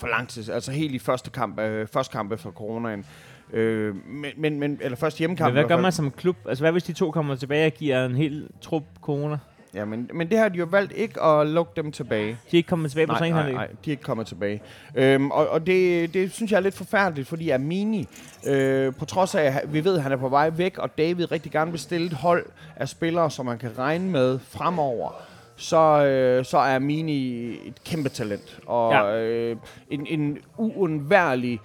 [0.00, 3.06] for lang tid, altså helt i første kamp, øh, første kamp efter coronaen.
[3.52, 5.54] Øh, men, men, men, eller først hjemmekamp.
[5.54, 6.36] Men hvad gør man som klub?
[6.48, 9.38] Altså hvad hvis de to kommer tilbage og giver en hel trup corona?
[9.74, 12.26] Ja, men, men det har de jo valgt ikke at lukke dem tilbage.
[12.26, 14.62] De er ikke kommet tilbage på Nej, nej, nej, de er ikke kommet tilbage.
[14.94, 18.08] Øhm, og og det, det synes jeg er lidt forfærdeligt, fordi Amini,
[18.46, 21.32] øh, på trods af, at vi ved, at han er på vej væk, og David
[21.32, 25.10] rigtig gerne vil stille et hold af spillere, som man kan regne med fremover,
[25.56, 28.58] så, øh, så er Amini et kæmpe talent.
[28.66, 29.16] Og Ja.
[29.22, 29.56] øh,
[29.90, 31.60] en, en uundværlig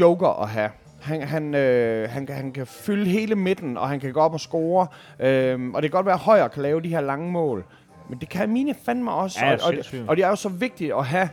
[0.00, 0.70] joker at have.
[1.02, 4.32] Han, han, øh, han, kan- han kan fylde hele midten, og han kan gå op
[4.32, 4.86] og score.
[5.20, 7.64] Øhm, og det kan godt være, at Højer kan lave de her lange mål.
[8.08, 9.38] Men det kan Amine fandme også.
[9.44, 10.08] Ja, og, og, sindssygt.
[10.08, 11.28] og det er jo så vigtigt at have,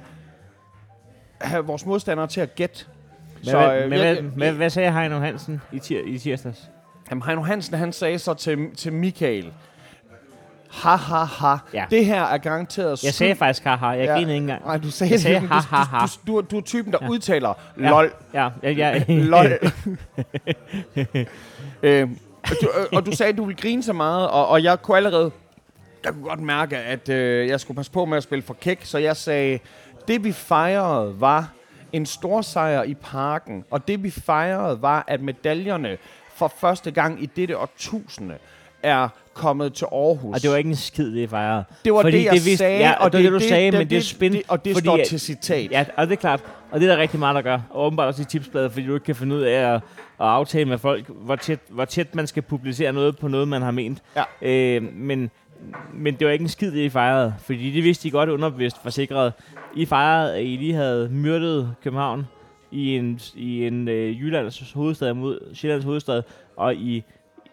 [1.42, 2.86] have vores modstandere til at gætte.
[3.38, 6.18] Men, Så, hvad, øh, men, jeg- hvad, hvad, hvad sagde Heino Hansen i, tir, i
[6.18, 6.70] tirsdags?
[7.12, 9.54] Jamen, Heino Hansen, han sagde så til, til Michael,
[10.72, 11.86] ha, ha, ha, Ja.
[11.92, 14.14] det her er garanteret Jeg sagde faktisk haha, jeg Ja.
[14.14, 14.66] grinede ikke engang.
[14.66, 16.06] Nej, du sagde, Jeg sagde det, ha, ha, ha.
[16.28, 17.08] Du, du, du, du, er typen, der Ja.
[17.10, 17.90] udtaler Ja.
[17.90, 18.14] lol.
[18.34, 19.04] Ja, ja, ja.
[19.08, 19.52] lol.
[21.84, 24.64] øhm, og, du, øh, og du sagde, at du ville grine så meget, og, og
[24.64, 25.32] jeg kunne allerede
[26.06, 28.80] jeg kunne godt mærke, at øh, jeg skulle passe på med at spille for kæk,
[28.86, 29.60] så jeg sagde,
[30.08, 31.50] det vi fejrede var
[31.94, 35.98] en stor sejr i parken, og det vi fejrede var, at medaljerne
[36.36, 38.36] for første gang i dette årtusinde
[38.84, 40.36] er kommet til Aarhus.
[40.36, 41.64] Og det var ikke en skid, det fejrede.
[41.86, 43.72] det, var fordi det, jeg det vidste- sagde, ja, og det er det, du sagde,
[43.72, 45.72] men det er spin, Det, og det fordi står til citat.
[45.72, 46.44] Ja, og det er klart.
[46.72, 47.60] Og det er der rigtig meget, der gør.
[47.70, 49.82] Og åbenbart også i tipsbladet, fordi du ikke kan finde ud af at, at
[50.20, 53.72] aftale med folk, hvor tæt, hvor tæt man skal publicere noget på noget, man har
[53.72, 54.02] ment.
[54.16, 54.24] Ja.
[54.42, 55.32] Øh, men,
[55.94, 57.34] men det var ikke en skid, det I fejrede.
[57.40, 59.34] Fordi det vidste I godt underbevidst forsikret.
[59.76, 62.28] I fejrede, at I lige havde myrdet København
[62.72, 66.22] i en, i en øh, Jyllands hovedstad mod Sjællands hovedstad,
[66.58, 67.04] og I,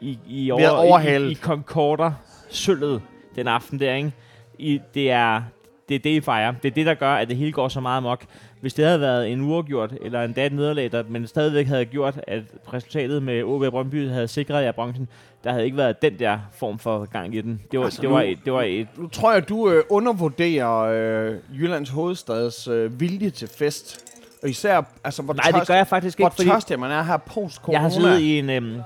[0.00, 1.30] I, I, over, I, overhalet.
[1.30, 2.12] I Concorder
[2.50, 3.02] sølvet
[3.36, 4.12] den aften der, ikke?
[4.58, 5.42] I, det er
[5.88, 6.52] det er det, I fejrer.
[6.62, 8.24] Det er det, der gør, at det hele går så meget amok.
[8.60, 12.20] Hvis det havde været en uafgjort, eller endda et nederlag, der, men stadigvæk havde gjort,
[12.26, 12.42] at
[12.72, 15.08] resultatet med OB Brøndby havde sikret jer bronzen,
[15.44, 17.60] der havde ikke været den der form for gang i den.
[17.70, 18.86] Det var, Altså, det var, nu- et, det var et...
[18.96, 24.04] Nu tror jeg, du øh, undervurderer øh, Jyllands hovedstads øh, vilje til fest.
[24.42, 27.02] Og især, altså, hvor Nej, det gør jeg faktisk hvor ikke, fordi tørstig man er
[27.02, 27.74] her post-corona.
[27.78, 28.50] jeg har siddet i en...
[28.50, 28.80] Øhm,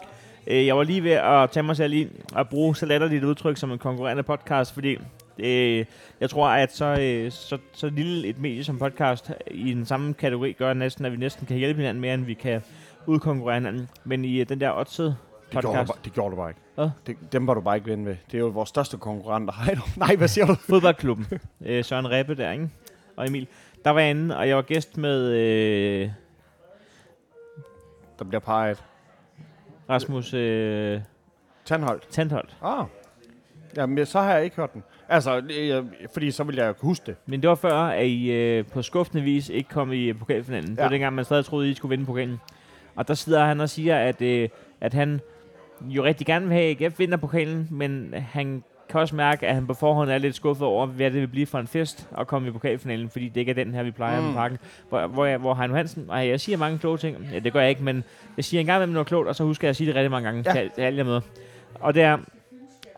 [0.47, 3.28] øh, jeg var lige ved at tage mig selv i at bruge så latterligt et
[3.28, 4.99] udtryk som en konkurrerende podcast, fordi
[5.38, 5.84] øh,
[6.20, 10.14] jeg tror, at så, øh, så, så lille et medie som podcast i den samme
[10.14, 12.62] kategori gør næsten, at vi næsten kan hjælpe hinanden mere, end vi kan
[13.07, 13.88] udkonkurrere hinanden.
[14.05, 15.16] Men i øh, den der Odset
[15.53, 16.61] det gjorde, du, podcast, det gjorde du bare ikke.
[16.74, 16.90] Hvad?
[17.07, 18.16] Det, dem var du bare ikke ven ved.
[18.26, 19.55] Det er jo vores største konkurrenter.
[19.97, 20.55] Nej, hvad siger du?
[20.55, 21.26] fodboldklubben,
[21.61, 22.68] øh, Søren Rebbe der, ikke?
[23.16, 23.47] og Emil,
[23.84, 26.11] der var jeg inde, og jeg var gæst med øh,
[28.18, 28.84] Der bliver peget.
[29.90, 31.00] Rasmus øh,
[31.64, 32.08] Tandholdt.
[32.10, 32.56] Tandholt.
[32.62, 32.86] Ah.
[33.76, 34.82] Jamen, så har jeg ikke hørt den.
[35.08, 37.16] Altså, jeg, fordi så vil jeg jo huske det.
[37.26, 40.68] Men det var før, at I øh, på skuffende vis ikke kom i øh, pokalfinalen.
[40.68, 40.74] Ja.
[40.74, 42.40] Det var dengang, man stadig troede, at I skulle vinde pokalen.
[42.94, 44.48] Og der sidder han og siger, at, øh,
[44.80, 45.20] at han
[45.80, 49.55] jo rigtig gerne vil have, at AGF vinder pokalen, men han kan også mærke, at
[49.55, 52.26] han på forhånd er lidt skuffet over, hvad det vil blive for en fest at
[52.26, 54.26] komme i pokalfinalen, fordi det ikke er den her, vi plejer mm.
[54.26, 54.59] Med parken.
[54.88, 57.61] Hvor, hvor, jeg, hvor Heino Hansen, og jeg siger mange kloge ting, ja, det gør
[57.61, 58.05] jeg ikke, men
[58.36, 60.11] jeg siger en gang med noget klogt, og så husker jeg at sige det rigtig
[60.11, 60.61] mange gange Ja.
[60.61, 61.20] til, til alle jeg møder.
[61.74, 62.18] Og det er,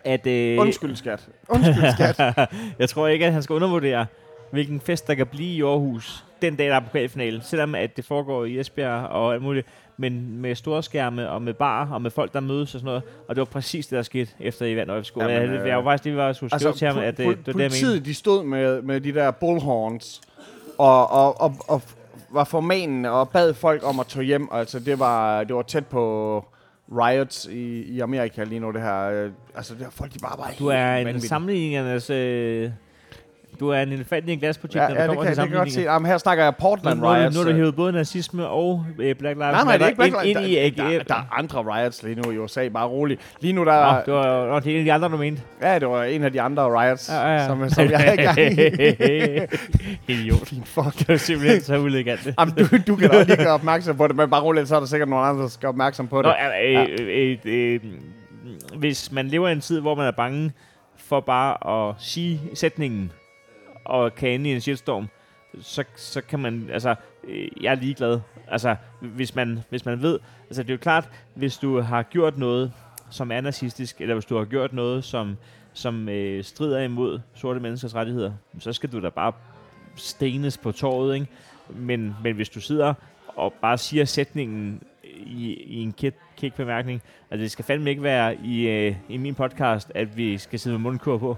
[0.05, 0.27] at...
[0.27, 1.29] Øh, Undskyld, skat.
[1.49, 2.49] Undskyld, skat.
[2.79, 4.07] jeg tror ikke, at han skal undervurdere,
[4.51, 7.43] hvilken fest der kan blive i Aarhus den dag, der er pokalfinale.
[7.43, 9.67] Selvom at det foregår i Esbjerg og alt muligt.
[9.97, 13.03] Men med store skærme og med bar og med folk, der mødes og sådan noget.
[13.29, 15.21] Og det var præcis det, der skete efter I vandt Øjebsko.
[15.21, 16.99] Jamen, Jamen, jeg, øh, jeg var faktisk lige var at skulle skrive altså, til ham,
[16.99, 18.05] at pu- øh, det var det, jeg mente.
[18.05, 20.21] de stod med, med de der bullhorns,
[20.79, 21.83] og, og, og, og
[22.31, 24.49] var formanende og bad folk om at tage hjem.
[24.53, 26.45] Altså, det var, det var tæt på
[26.93, 29.05] riots i, i Amerika lige nu, det her.
[29.11, 32.11] Øh, Altså, det her folk, de bare var Du er en sammenligningernes...
[32.11, 32.71] Øh,
[33.61, 35.49] du er en elefant i en glasbutik, Ja, når ja det, kommer kan, til det
[35.49, 35.81] kan jeg godt se.
[35.81, 37.35] Jamen, her snakker jeg Portland nu, riots.
[37.37, 37.57] nu har du øh.
[37.57, 40.47] hævet både nazisme og øh, Black Lives Nej, nej, det er ikke Black Matter Lives
[40.47, 41.07] ind, ind i der, AGF.
[41.07, 43.21] der, der, er andre riots lige nu i USA, bare roligt.
[43.41, 43.93] Lige nu, der...
[43.93, 45.43] Nå, det var nå, det er en af de andre, du mente.
[45.63, 47.47] Ja, det var en af de andre riots, Ja, ja, ja.
[47.47, 48.39] Som, som jeg er i gang
[50.09, 50.13] i.
[50.13, 50.53] Idiot.
[50.65, 50.99] Fuck.
[50.99, 52.29] Det er simpelthen så uelegant.
[52.41, 54.77] Jamen, du, du kan da også lige gøre opmærksom på det, men bare roligt, så
[54.77, 56.37] er der sikkert nogle andre, der skal opmærksom på Nå, det.
[56.65, 57.81] øh, øh, øh, øh,
[58.79, 60.53] hvis man lever i en tid, hvor man er bange
[60.97, 63.13] for bare at sige sætningen
[63.85, 65.09] og kan ende i en shitstorm,
[65.61, 68.21] så, så kan man, altså, øh, jeg er ligeglad.
[68.49, 70.19] Altså, hvis man, hvis man ved,
[70.49, 72.73] altså det er jo klart, hvis du har gjort noget,
[73.11, 75.37] som er nazistisk, eller hvis du har gjort noget, som,
[75.73, 79.33] som øh, strider imod sorte menneskers rettigheder, så skal du da bare
[79.97, 81.27] stenes på torvet, ikke?
[81.69, 82.95] Men, men hvis du sidder
[83.27, 84.83] og bare siger sætningen
[85.15, 89.17] i, i en kæk, kæk bemærkning, altså det skal fandme ikke være i, øh, i
[89.17, 91.37] min podcast, at vi skal sidde med mundkur på.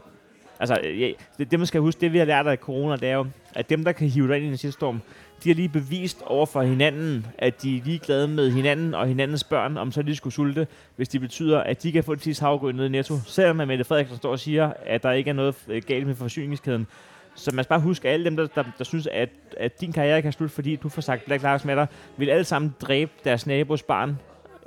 [0.60, 3.14] Altså, ja, det, det man skal huske, det vi har lært af corona, det er
[3.14, 5.00] jo, at dem, der kan hive dig ind i en shitstorm,
[5.44, 9.44] de har lige bevist over for hinanden, at de er ligeglade med hinanden og hinandens
[9.44, 12.42] børn, om så de skulle sulte, hvis det betyder, at de kan få det sidste
[12.42, 13.14] havgrøn ned i netto.
[13.26, 16.86] Selvom at Mette Frederiksen står og siger, at der ikke er noget galt med forsyningskæden.
[17.34, 19.92] Så man skal bare huske, at alle dem, der, der, der synes, at, at din
[19.92, 21.86] karriere kan slutte, fordi du får sagt Black Lives Matter,
[22.16, 24.18] vil alle sammen dræbe deres nabos barn,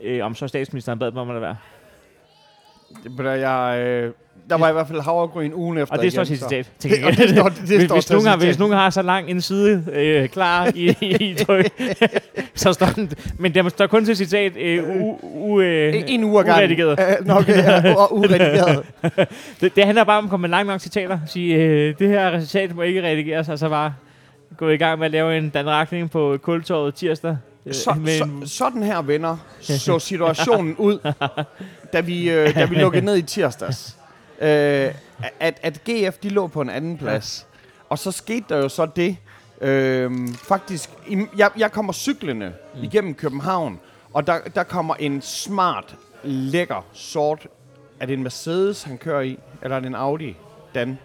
[0.02, 1.58] øh, om så statsministeren bad dem om at lade være.
[3.04, 4.14] Det, jeg, øh,
[4.50, 5.96] der var i hvert fald havregryn ugen efter.
[5.96, 6.72] Og det står sit citat.
[6.80, 9.02] til Det, det står, det hvis, står hvis, til nogen har, hvis nogen har så
[9.02, 10.90] lang en side øh, klar i,
[11.30, 11.66] i tryk,
[12.56, 13.12] så står den.
[13.38, 16.62] Men der står kun til citat øh, u, u, øh, En, uge ad gangen.
[16.64, 17.00] uredigeret.
[17.00, 18.86] Øh, Nå, okay, ja, og uredigeret.
[19.62, 21.20] Det, det handler bare om at komme med langt nok citater.
[21.28, 23.94] Sige, øh, det her citat må ikke redigeres, og så bare
[24.58, 27.38] gå i gang med at lave en danrakning på kultorvet tirsdag.
[27.70, 31.13] Øh, Så, så, sådan her, venner, så situationen ud,
[31.93, 33.97] da vi, øh, da vi lukkede ned i tirsdags.
[34.41, 34.93] Øh,
[35.39, 37.47] at, at GF, de lå på en anden plads.
[37.89, 39.17] Og så skete der jo så det,
[39.61, 40.89] øh, faktisk,
[41.38, 42.84] jeg, jeg kommer cyklende mm.
[42.84, 43.80] igennem København,
[44.13, 47.47] og der, der kommer en smart, lækker, sort,
[47.99, 50.36] er det en Mercedes, han kører i, eller er det en Audi,
[50.76, 50.97] Dan,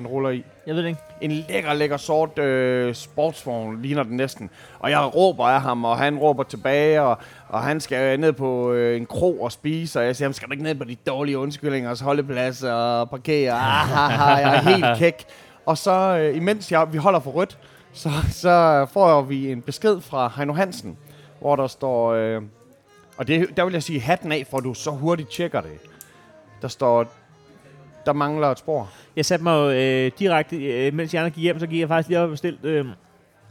[0.00, 0.44] han ruller i?
[0.66, 1.00] Jeg ved det ikke.
[1.20, 4.50] en lækker, lækker sort øh, sportsvogn, ligner den næsten.
[4.78, 8.72] Og jeg råber af ham, og han råber tilbage, og, og han skal ned på
[8.72, 10.94] øh, en krog og spise, og jeg siger, "Jamen, skal du ikke ned på de
[11.06, 13.52] dårlige undskyldningers holdeplads og parkere?
[13.52, 15.24] Ah, jeg er helt kæk.
[15.66, 17.58] Og så, øh, imens jeg, vi holder for rødt,
[17.92, 20.96] så, så får vi en besked fra Heino Hansen,
[21.40, 22.42] hvor der står, øh,
[23.16, 25.70] og det, der vil jeg sige hatten af, for du så hurtigt tjekker det.
[26.62, 27.06] Der står,
[28.12, 28.90] der mangler et spor.
[29.16, 32.18] Jeg satte mig øh, direkte, øh, mens jeg gik hjem, så gik jeg faktisk lige
[32.18, 32.84] op og bestilte, øh,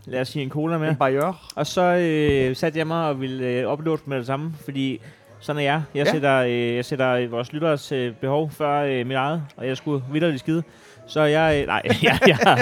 [0.06, 0.90] lad os sige, en cola med.
[0.90, 1.36] En barriere.
[1.56, 5.02] Og så øh, satte jeg mig og ville øh, uploade med det samme, fordi
[5.40, 5.82] sådan er jeg.
[5.96, 6.12] Jeg, Ja.
[6.12, 10.04] sætter, øh, jeg sætter vores lytteres øh, behov før øh, mit eget, og jeg skulle
[10.12, 10.64] vidderligt skide.
[11.08, 11.62] Så jeg...
[11.62, 12.36] Øh, nej, ja, ja.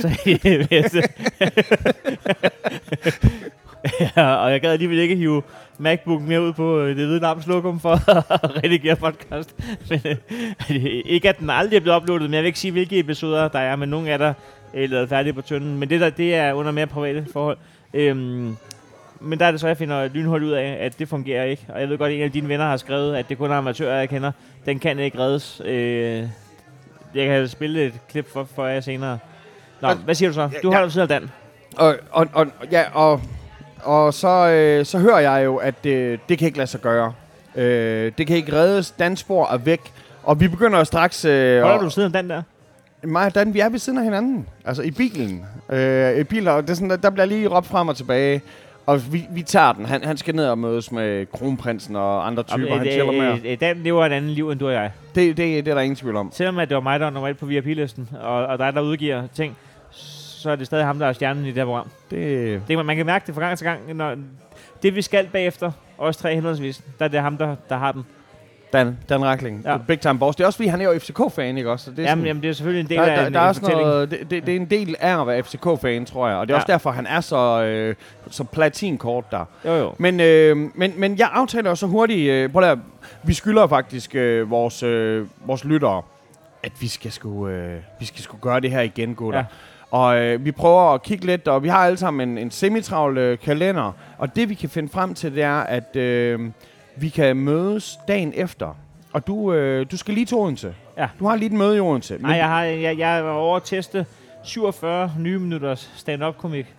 [0.00, 0.08] så,
[0.46, 0.64] øh,
[4.16, 5.42] ja, og jeg gad alligevel ikke hive
[5.78, 7.92] MacBook mere ud på øh, det hvide lampes lokum for
[8.34, 9.54] at redigere podcast.
[9.90, 10.16] Men, øh,
[11.04, 13.58] ikke at den aldrig er blevet uploadet, men jeg vil ikke sige, hvilke episoder der
[13.58, 14.34] er, men nogle af der
[14.74, 15.78] er lavet færdige på tynden.
[15.78, 17.56] Men det der, det er under mere private forhold.
[17.94, 18.56] Øhm,
[19.20, 21.66] men der er det så, jeg finder lynhurtigt ud af, at det fungerer ikke.
[21.68, 23.54] Og jeg ved godt, at en af dine venner har skrevet, at det kun er
[23.54, 24.32] amatører, jeg kender.
[24.66, 25.62] Den kan ikke reddes.
[25.64, 26.22] Øh,
[27.14, 29.18] jeg kan spille et klip for, for jer senere.
[29.80, 30.48] Nå, Og- hvad siger du så?
[30.62, 30.74] Du Ja.
[30.74, 31.30] holder ved siden af Dan.
[31.76, 33.20] Og, og, og, ja, og,
[33.84, 37.12] og så, øh, så hører jeg jo, at det, det kan ikke lade sig gøre.
[37.56, 38.90] Øh, det kan ikke reddes.
[38.90, 39.80] Danspor er væk.
[40.22, 41.24] Og vi begynder jo straks...
[41.24, 42.42] Øh, Holder du siden Dan der?
[43.02, 44.46] Mig og Dan, vi er ved siden af hinanden.
[44.64, 45.44] Altså i bilen.
[45.70, 48.42] Øh, I biler, og det er sådan, der, der bliver lige råbt frem og tilbage.
[48.86, 49.86] Og vi, vi tager den.
[49.86, 53.12] Han, han skal ned og mødes med kronprinsen og andre typer, Om, han øh, chiller
[53.12, 53.32] med.
[53.32, 54.90] øh, øh, Dan lever et andet liv, end du og jeg.
[55.14, 56.30] Det, det, det er der ingen tvivl om.
[56.32, 59.22] Selvom at det var mig, der var et på VIP-listen, og, og dig, der udgiver
[59.34, 59.56] ting,
[60.44, 61.88] så er det stadig ham, der er stjernen i det her program.
[62.10, 63.94] Det, Det, man, kan mærke det fra gang til gang.
[63.94, 64.14] Når
[64.82, 68.04] det, vi skal bagefter, os tre henholdsvis, der er det ham, der, der har den.
[68.72, 69.62] Dan, Dan Rackling.
[69.64, 69.76] Ja.
[69.76, 70.36] Big time boss.
[70.36, 71.84] Det er også fordi, han er jo FCK-fan, ikke også?
[71.84, 73.34] Så det er Jamen, sådan- jamen, det er selvfølgelig en del der, af der, en,
[73.34, 73.88] der er også fortælling.
[73.88, 76.36] noget, det, det, det er en del af at være FCK-fan, tror jeg.
[76.36, 76.58] Og det er Ja.
[76.58, 77.94] også derfor, han er så, øh,
[78.30, 79.44] så platinkort der.
[79.64, 79.92] Jo, jo.
[79.98, 82.78] Men, øh, men, men jeg aftaler jo så hurtigt, øh, prøv at,
[83.22, 86.02] vi skylder faktisk øh, vores, øh, vores lyttere,
[86.62, 89.38] at vi skal sgu, øh, vi skal sgu gøre det her igen, gutter.
[89.38, 89.44] Ja.
[89.94, 93.18] Og øh, vi prøver at kigge lidt, og vi har alle sammen en, en semitravl
[93.18, 93.92] øh, kalender.
[94.18, 96.40] Og det vi kan finde frem til, det er, at øh,
[96.96, 98.76] vi kan mødes dagen efter.
[99.12, 100.74] Og du, øh, du skal lige til Odense.
[100.98, 101.08] Ja.
[101.18, 102.18] Du har lige et møde i Odense.
[102.20, 104.06] Nej, jeg, har, jeg, jeg var over at teste
[104.44, 106.74] 47 nye minutters stand-up-komik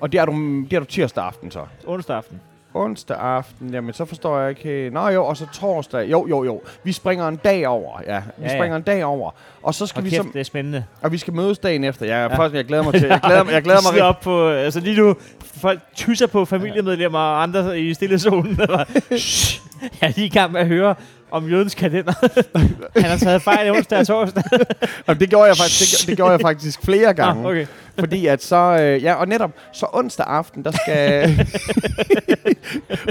[0.00, 0.32] Og det er, du,
[0.70, 1.66] det er du tirsdag aften så.
[1.86, 2.40] onsdag aften.
[2.74, 4.90] Onsdag aften, jamen så forstår jeg ikke.
[4.90, 6.10] Nå jo, og så torsdag.
[6.10, 6.60] Jo, jo, jo.
[6.84, 8.00] Vi springer en dag over.
[8.06, 8.58] Ja, vi Ja, ja.
[8.58, 9.30] springer en dag over.
[9.62, 10.84] Og så skal Og vi kæft, så, det er spændende.
[11.02, 12.06] og vi skal mødes dagen efter.
[12.06, 12.22] Jeg, Ja.
[12.22, 12.38] ja.
[12.38, 13.02] først, jeg glæder mig til.
[13.08, 16.44] Jeg glæder, mig- jeg glæder De mig op på, altså lige nu, folk tyser på
[16.44, 18.58] familiemedlemmer og andre i stille zonen.
[19.18, 19.60] Shh,
[20.00, 20.94] jeg er lige i gang med at høre
[21.30, 22.12] om jødens kalender.
[23.00, 24.42] Han har taget fejl onsdag og torsdag.
[25.06, 27.40] Og det gjorde jeg faktisk, det, det gjorde jeg faktisk flere gange.
[27.40, 27.66] Ah, okay.
[27.98, 31.30] Fordi at så, øh, ja, og netop, så onsdag aften, der skal...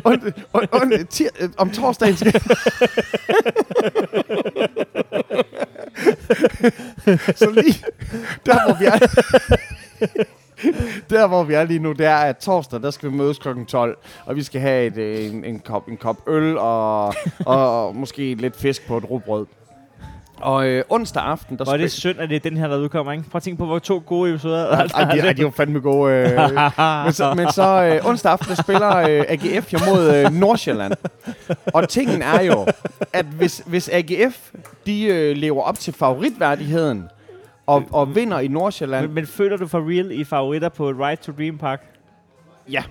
[0.05, 2.41] on, on, on, tir, øh, om torsdagen skal...
[7.35, 7.85] så lige
[8.45, 8.99] der, hvor vi er...
[11.09, 13.47] der, hvor vi er lige nu, det er, at torsdag, der skal vi mødes kl.
[13.67, 17.13] 12, og vi skal have et, øh, en, en, kop, en kop øl og,
[17.45, 19.45] og måske lidt fisk på et rugbrød.
[20.43, 22.77] Og øh, onsdag aften, der Hvor er det synd, at det er den her, der
[22.77, 23.29] udkommer, ikke?
[23.29, 24.67] Prøv at tænke på, hvor to gode episoder.
[24.67, 26.13] Ej, de, ej, de er jo fandme gode.
[26.13, 26.27] Øh.
[27.05, 30.93] men så, men så øh, onsdag aften, der spiller øh, AGF jo mod øh, Nordsjælland.
[31.73, 32.67] Og tingen er jo,
[33.13, 34.51] at hvis, hvis AGF
[34.85, 37.09] de øh, lever op til favoritværdigheden,
[37.65, 41.21] og, og vinder i Nordsjælland, men, men føler du for real i favoritter på Ride
[41.21, 41.83] to Dream Park?
[42.71, 42.83] ja,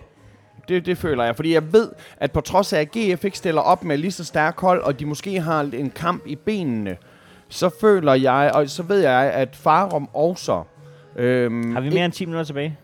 [0.68, 1.36] det, det føler jeg.
[1.36, 4.24] Fordi jeg ved, at på trods af, at GF ikke stiller op med lige så
[4.24, 6.96] stærk hold, og de måske har en kamp i benene,
[7.48, 10.62] så føler jeg, og så ved jeg, at Farum også...
[11.16, 12.78] Øhm, Har vi mere end 10 minutter tilbage?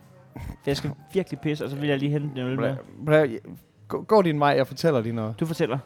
[0.66, 2.76] Jeg skal virkelig pisse, og så vil jeg lige hente en øl med.
[3.06, 3.48] Bla-
[3.88, 5.40] Gå, gå din vej, jeg fortæller lige noget.
[5.40, 5.78] Du fortæller.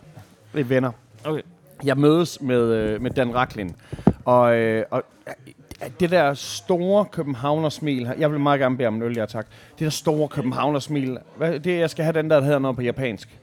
[0.53, 0.93] Det er venner.
[1.25, 1.43] Okay.
[1.85, 3.75] Jeg mødes med, øh, med Dan Raklin,
[4.25, 5.03] og, øh, og
[6.01, 9.47] det der store københavnersmil, jeg vil meget gerne bede om en øl, ja tak.
[9.79, 12.83] Det der store københavnersmil, hvad, det, jeg skal have den der, der hedder noget på
[12.83, 13.39] japansk.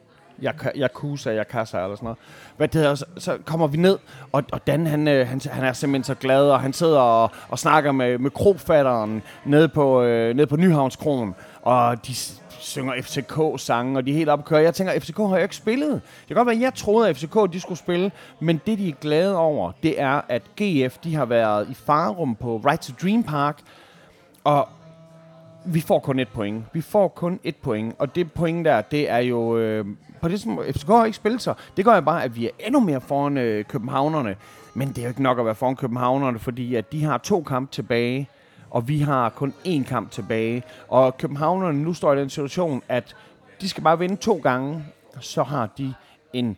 [0.76, 2.18] Yakuza, Yakasa eller sådan noget.
[2.58, 3.98] Hvad det hedder, så, så kommer vi ned,
[4.32, 7.32] og, og Dan han, øh, han, han er simpelthen så glad, og han sidder og,
[7.50, 12.16] og snakker med, med krofatteren nede på, øh, nede på Nyhavnskronen, og de
[12.60, 14.64] synger FCK-sange, og de er helt oppe at.
[14.64, 15.92] Jeg tænker, FCK har jo ikke spillet.
[15.92, 18.90] Det kan godt være, at jeg troede, at FCK de skulle spille, men det, de
[18.90, 22.94] er glade over, det er, at GF de har været i farum på Right to
[23.02, 23.60] Dream Park,
[24.44, 24.68] og
[25.66, 26.64] vi får kun et point.
[26.74, 29.58] Vi får kun et point, og det point der, det er jo...
[29.58, 29.86] Øh,
[30.22, 31.56] på det som FCK har ikke spillet sig.
[31.78, 34.36] Det gør jo bare, at vi er endnu mere foran øh, københavnerne.
[34.74, 37.44] Men det er jo ikke nok at være foran københavnerne, fordi at de har to
[37.44, 38.30] kampe tilbage,
[38.72, 40.64] og vi har kun én kamp tilbage.
[40.88, 43.16] Og københavnerne nu står i den situation, at
[43.62, 44.84] de skal bare vinde to gange,
[45.20, 45.94] så har de
[46.34, 46.58] en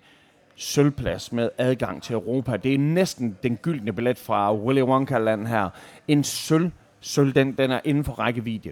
[0.56, 2.58] sølvplads med adgang til Europa.
[2.58, 5.70] Det er næsten den gyldne billet fra Willy Wonka-land her.
[6.08, 8.72] En sølv, sølv den, den er inden for rækkevidde.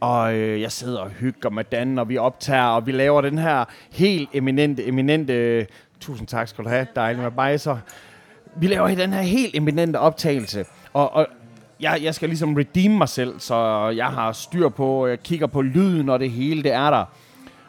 [0.00, 3.38] Og øh, jeg sidder og hygger med Dan, og vi optager, og vi laver den
[3.38, 5.32] her helt eminente, eminente...
[5.32, 5.66] Øh,
[6.00, 7.76] tusind tak skal du have, dejlig med bajser.
[8.56, 11.26] Vi laver den her helt eminente optagelse, og, og
[11.80, 15.62] jeg, jeg skal ligesom redeem mig selv, så jeg har styr på, jeg kigger på
[15.62, 17.04] lyden og det hele, det er der.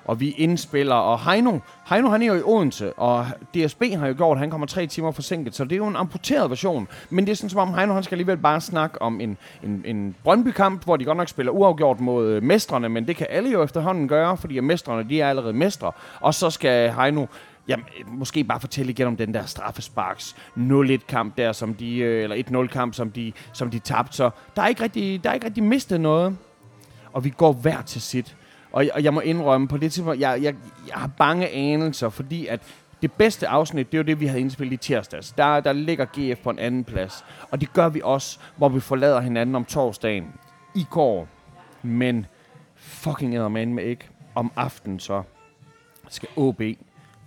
[0.05, 4.14] Og vi indspiller, og Heino, Heino han er jo i Odense, og DSB har jo
[4.18, 6.88] gjort, han kommer tre timer forsinket, så det er jo en amputeret version.
[7.10, 9.84] Men det er sådan som om Heino, han skal alligevel bare snakke om en, en,
[9.86, 13.49] en Brøndby-kamp, hvor de godt nok spiller uafgjort mod øh, mestrene, men det kan alle
[13.49, 15.91] jo efterhånden gøre, fordi mestrene, de er allerede mestre.
[16.20, 17.26] Og så skal Heino
[17.68, 22.24] Jamen, øh, måske bare fortælle igen om den der straffesparks 0-1-kamp der, som de, øh,
[22.24, 24.18] eller 1-0-kamp, som de, som de tabte.
[24.18, 26.38] Så der er, ikke rigtig, der er ikke rigtig mistet noget.
[27.13, 28.36] Og vi går hver til sit.
[28.72, 30.55] Og jeg, og jeg må indrømme, på det tidspunkt, jeg, jeg,
[30.88, 32.61] jeg har bange anelser, fordi at
[33.01, 35.32] det bedste afsnit, det er jo det, vi havde indspillet i tirsdags.
[35.32, 37.26] Der, der ligger GF på en anden plads.
[37.51, 40.34] Og det gør vi også, hvor vi forlader hinanden om torsdagen.
[40.76, 41.28] I går.
[41.84, 42.26] Men
[42.76, 44.09] fucking eddermane med ikke.
[44.36, 45.24] Om aftenen så
[46.09, 46.61] skal OB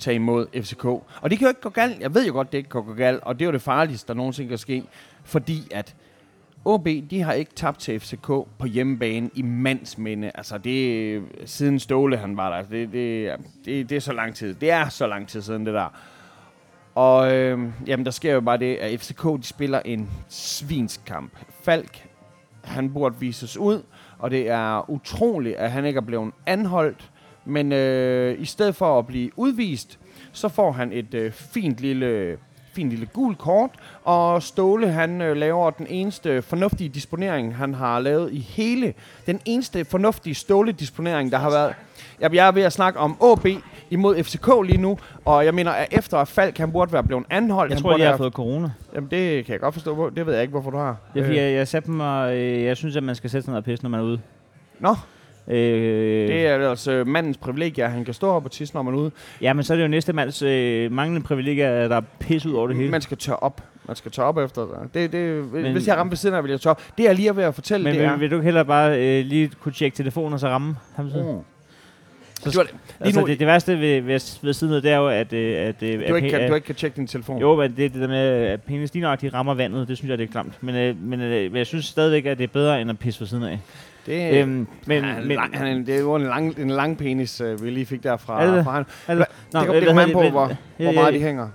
[0.00, 0.84] tage imod FCK.
[0.84, 2.00] Og det kan jo ikke gå galt.
[2.00, 3.22] Jeg ved jo godt, det ikke kan gå galt.
[3.22, 4.84] Og det er jo det farligste, der nogensinde kan ske.
[5.24, 5.94] Fordi at
[6.64, 8.26] OB, de har ikke tabt til FCK
[8.58, 10.30] på hjemmebane i mandsminde.
[10.34, 12.62] Altså, det er siden Ståle, han var der.
[12.62, 13.32] Det, det,
[13.64, 14.54] det, det er så lang tid.
[14.54, 15.88] Det er så lang tid siden, det der.
[16.94, 21.32] Og øh, jamen, der sker jo bare det, at FCK, de spiller en svinskamp.
[21.62, 22.08] Falk,
[22.64, 23.82] han burde vises ud,
[24.18, 27.10] og det er utroligt, at han ikke er blevet anholdt.
[27.44, 29.98] Men øh, i stedet for at blive udvist,
[30.32, 32.36] så får han et øh, fint lille
[32.72, 33.70] fint lille gul kort,
[34.04, 38.94] og Ståle han øh, laver den eneste fornuftige disponering, han har lavet i hele,
[39.26, 41.74] den eneste fornuftige Ståle-disponering, der har været.
[42.20, 43.46] Jeg, jeg er ved at snakke om AB
[43.90, 47.24] imod FCK lige nu, og jeg mener, at efter at Falk han burde være blevet
[47.30, 48.70] anholdt, Jeg han tror, de har fået corona.
[48.94, 50.96] Jamen det kan jeg godt forstå, hvor- det ved jeg ikke, hvorfor du har.
[51.16, 53.64] Er fordi, jeg, jeg satte og øh, jeg synes, at man skal sætte sig og
[53.64, 54.20] pisse, når man er ude.
[54.80, 54.94] Nå,
[55.48, 58.94] Øh, det er altså mandens privilegie, at han kan stå op og tisse, når man
[58.94, 59.10] er ude.
[59.40, 62.46] Ja, men så er det jo næste mands øh, manglende privilegier, at der er pis
[62.46, 62.90] ud over det hele.
[62.90, 63.62] Man skal tørre op.
[63.86, 64.94] Man skal tørre op efter det.
[64.94, 66.82] det, det Men- hvis jeg rammer ved siden af, vil jeg tørre op.
[66.98, 68.16] Det jeg lige er ved at fortælle, men det vil, er...
[68.16, 71.24] vil, du ikke heller bare øh, lige kunne tjekke telefonen og så ramme samtidig?
[71.26, 71.32] Mm.
[71.32, 71.40] Mm.
[72.40, 72.72] Så, Det var det.
[72.72, 75.32] Lige altså, nu, det, det værste ved, ved, ved siden af, det er jo, at,
[75.32, 77.40] øh, at, øh, du, ikke kan, du ikke kan tjekke din telefon.
[77.40, 80.28] Jo, men det, det der med, at penis lige rammer vandet, det synes jeg, det
[80.28, 80.62] er klamt.
[80.62, 83.20] Men, øh, men, øh, men jeg synes stadigvæk, at det er bedre, end at pisse
[83.20, 83.58] ved siden af.
[84.10, 86.98] Det, Øhm, men, han, men, lang, han, er det er jo en lang, en lang
[86.98, 88.84] penis, øh, vi lige fik der fra, Er det fra han.
[89.08, 91.48] Altså, det, nå, det, det kommer an på, hvor, hvor meget de hænger.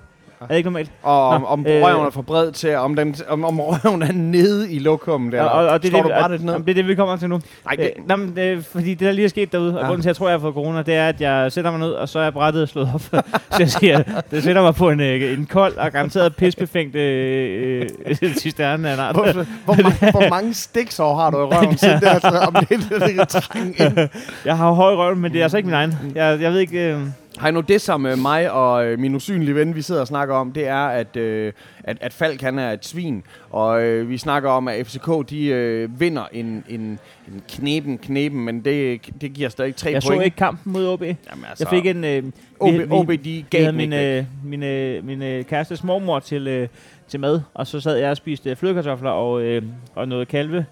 [0.45, 0.91] Er det ikke normalt?
[1.03, 4.01] Og om, Nå, om øh, røven er for bred til, om, den, om, om røven
[4.01, 6.43] er nede i lokummet, eller og, og det, er står det, du bare og, lidt
[6.43, 6.53] ned?
[6.53, 7.39] jamen, det er det, vi kommer til nu.
[7.65, 9.85] Nej, det, Øh, nå, men, øh, fordi det, der lige er sket derude, og Ja.
[9.87, 11.79] grunden til, at jeg tror, jeg har fået corona, det er, at jeg sætter mig
[11.79, 13.01] ned, og så er brættet slået op.
[13.51, 17.85] så jeg siger, det sætter mig på en, øh, en kold og garanteret pisbefængt øh,
[18.21, 19.15] øh, cisterne af en art.
[19.15, 19.31] hvor,
[19.65, 22.69] hvor, mange, hvor mange stiksår har du i røven, så det er altså, om det,
[22.69, 24.09] det, det kan trænge ind.
[24.45, 25.93] Jeg har høj røv, men det er altså ikke min egen.
[26.15, 26.79] Jeg, jeg ved ikke...
[26.93, 26.99] Øh,
[27.41, 30.35] Hej nu, det som øh, mig og øh, min usynlige ven, vi sidder og snakker
[30.35, 33.23] om, det er, at, øh, at, at Falk han er et svin.
[33.49, 36.81] Og øh, vi snakker om, at FCK de øh, vinder en, en,
[37.27, 40.19] en knepen, knepen, men det, det giver stadig tre jeg point.
[40.19, 41.01] så ikke kampen mod OB.
[41.01, 41.17] Jamen,
[41.49, 42.03] altså, Jeg fik en...
[42.03, 42.23] Øh,
[42.59, 46.19] OB, vi- OB de Jeg gav den min, øh, min, øh, min øh, kærestes mormor
[46.19, 46.67] til, øh,
[47.07, 49.63] til mad, og så sad jeg og spiste øh, flødekartofler og, øh,
[49.95, 50.65] og noget kalve,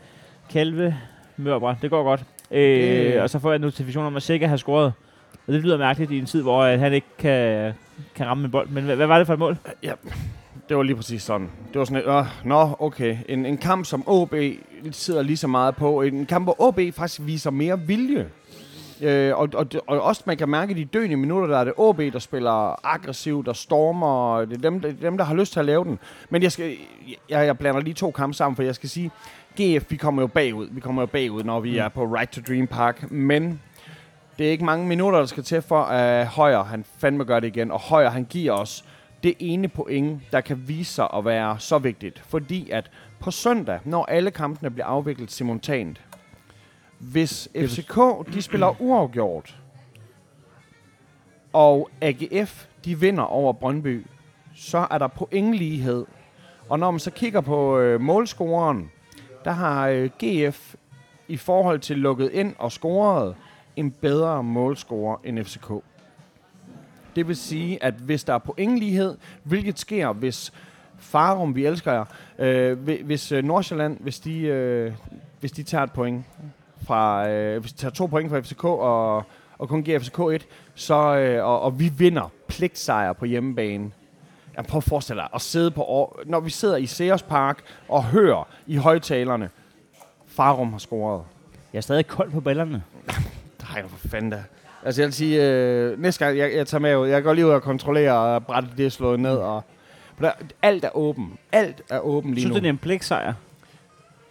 [0.51, 0.95] kalve
[1.37, 1.75] mørbræt.
[1.81, 2.23] Det går godt.
[2.51, 4.93] Øh, Det- Og så får jeg en notifikation om, at Sikker har scoret.
[5.47, 7.73] Og det lyder mærkeligt i en tid, hvor øh, han ikke kan,
[8.15, 8.69] kan ramme en bold.
[8.69, 9.57] Men hvad, hvad var det for et mål?
[10.69, 11.49] Det var lige præcis sådan.
[11.73, 13.17] Det var sådan øh, nå, okay.
[13.29, 14.33] En, en kamp, som OB
[14.91, 16.01] sidder lige så meget på.
[16.01, 18.29] En kamp, hvor OB faktisk viser mere vilje.
[19.01, 21.73] Øh, og, og, og også, man kan mærke, at de døende minutter, der er det
[21.77, 24.45] OB, der spiller aggressivt, der stormer.
[24.45, 25.99] Det er dem, det er dem, der har lyst til at lave den.
[26.29, 26.75] Men jeg, skal,
[27.29, 29.11] jeg, jeg blander lige to kampe sammen, for jeg skal sige,
[29.61, 30.67] GF, vi kommer jo bagud.
[30.71, 31.77] Vi kommer jo bagud, når vi Mm.
[31.77, 33.11] er på Right to Dream Park.
[33.11, 33.61] Men
[34.37, 37.47] det er ikke mange minutter, der skal til for, at Højer, han fandme gør det
[37.47, 37.71] igen.
[37.71, 38.85] Og Højer, han giver os
[39.23, 42.19] det ene point, der kan vise sig at være så vigtigt.
[42.19, 46.01] Fordi at på søndag, når alle kampene bliver afviklet simultant,
[46.99, 47.97] hvis FCK
[48.33, 49.57] de spiller uafgjort,
[51.53, 54.05] og AGF de vinder over Brøndby,
[54.55, 56.05] så er der pointlighed.
[56.69, 58.91] Og når man så kigger på øh, målscoreren,
[59.45, 60.75] der har øh, GF
[61.27, 63.35] i forhold til lukket ind og scoret
[63.75, 65.71] en bedre målscorer end FCK.
[67.15, 70.53] Det vil sige, at hvis der er pointlighed, hvilket sker, hvis
[70.97, 72.05] Farum, vi elsker jer,
[72.39, 74.91] øh, hvi- hvis øh, Nordsjælland, hvis de, øh,
[75.39, 76.25] hvis de tager et point
[76.87, 79.23] fra, øh, hvis de tager to point fra FCK og,
[79.57, 83.91] og kun giver FCK et, så, øh, og, og vi vinder pligtsejr på hjemmebane.
[84.57, 87.61] Jeg prøver at forestille dig at sidde på, år- når vi sidder i Sears Park
[87.89, 89.49] og hører i højtalerne,
[90.27, 91.23] Farum har scoret.
[91.73, 92.83] Jeg er stadig kold på ballerne.
[93.69, 94.43] Nej, for fanden da.
[94.85, 97.45] Altså, jeg vil sige, øh, næste gang, jeg, jeg tager med ud, jeg går lige
[97.45, 99.63] ud og kontrollerer, at brættet det er slået ned, og
[100.21, 101.37] der, alt er åben.
[101.51, 102.55] Alt er åben lige Synes nu.
[102.55, 103.33] du, det er en pligtsejr?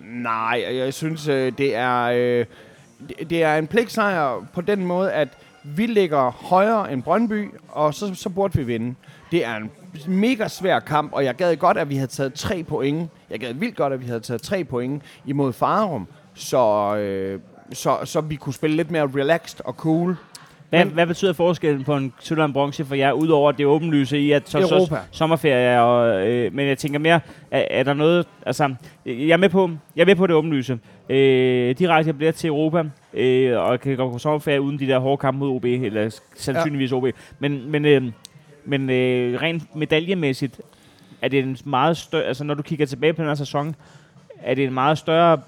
[0.01, 2.47] Nej, jeg, jeg synes, øh, det er, øh,
[3.09, 5.29] det, det er en pligtsejr på den måde, at
[5.65, 8.95] vi ligger højere end Brøndby, og så, så burde vi vinde.
[9.31, 9.71] Det er en
[10.07, 13.11] mega svær kamp, og jeg gad godt, at vi havde taget tre point.
[13.31, 17.41] Jeg gad vildt godt, at vi havde taget tre point imod Farum, så, øh,
[17.73, 20.17] så, så vi kunne spille lidt mere relaxed og cool.
[20.69, 23.67] Hvad, Men- hvad betyder forskellen på en sølv og en bronze for jer, udover det
[23.67, 24.97] åbenlyse i, at så, så Europa.
[25.11, 27.21] sommerferie, og, øh, men jeg tænker mere,
[27.51, 28.75] er, er der noget, altså,
[29.07, 30.79] jeg er med på, jeg er med på det åbenlyse.
[31.09, 35.17] Øh, direkte bliver til Europa, øh, og kan gå på sommerferie uden de der hårde
[35.21, 37.05] kampe mod OB, eller sandsynligvis OB.
[37.39, 38.03] Men, men, øh,
[38.65, 40.61] men øh, rent medaljemæssigt,
[41.23, 43.75] er det en meget større, altså når du kigger tilbage på den her sæson,
[44.43, 45.39] er det en meget større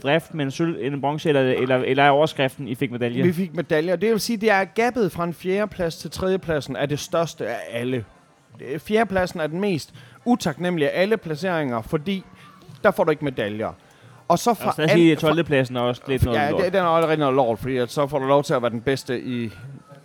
[0.00, 3.22] bedrift med en sølv en bronze, eller, eller, eller er overskriften, I fik medalje?
[3.22, 3.96] Vi fik medaljer.
[3.96, 7.56] Det vil sige, det er gabet fra en fjerdeplads til tredjepladsen er det største af
[7.70, 8.04] alle.
[8.78, 12.24] Fjerdepladsen er den mest utaknemmelige af alle placeringer, fordi
[12.82, 13.72] der får du ikke medaljer.
[14.28, 15.44] Og så fra stadig sige, at 12.
[15.44, 16.64] pladsen er også lidt noget Ja, lort.
[16.64, 18.70] det, den er allerede noget lort, fordi at så får du lov til at være
[18.70, 19.50] den bedste i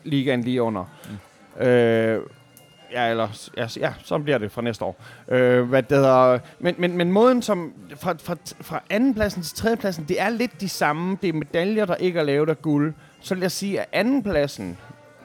[0.04, 0.86] ligaen lige under.
[1.60, 1.68] Mm.
[1.68, 2.22] Øh,
[2.92, 4.96] ja, eller, ja, ja, så bliver det fra næste år.
[5.30, 10.06] Øh, hvad det hedder, men, men, men måden som, fra, fra, fra andenpladsen til tredjepladsen,
[10.08, 11.18] det er lidt de samme.
[11.22, 12.94] Det er medaljer, der ikke er lavet af guld.
[13.22, 14.78] Så vil jeg sige, at andenpladsen,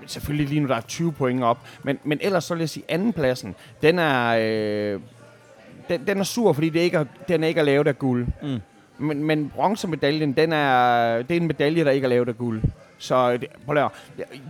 [0.07, 2.85] selvfølgelig lige nu der er 20 point op, men, men ellers så vil jeg sige,
[2.89, 4.37] at andenpladsen, den er,
[4.95, 5.01] øh,
[5.89, 8.27] den, den er sur, fordi det ikke er, den er ikke er lavet af guld.
[8.43, 8.61] Mm.
[8.99, 12.63] Men, men bronzemedaljen, den er, det er en medalje, der ikke er lavet af guld.
[12.99, 13.91] Så det, prøv at-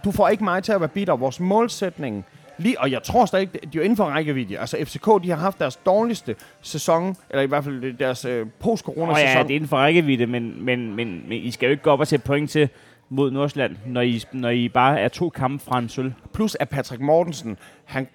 [0.05, 1.17] du får ikke mig til at være bitter.
[1.17, 2.25] Vores målsætning,
[2.59, 4.59] lige, og jeg tror stadig, de er jo inden for rækkevidde.
[4.59, 9.37] Altså FCK, de har haft deres dårligste sæson, eller i hvert fald deres øh, post-corona-sæson.
[9.37, 11.91] ja, det er inden for rækkevidde, men, men, men, men I skal jo ikke gå
[11.91, 12.69] op og sætte point til
[13.09, 16.13] mod Nordsjælland, når I, når I bare er to kampe fra en sølv.
[16.33, 18.09] Plus at Patrick Mortensen, han,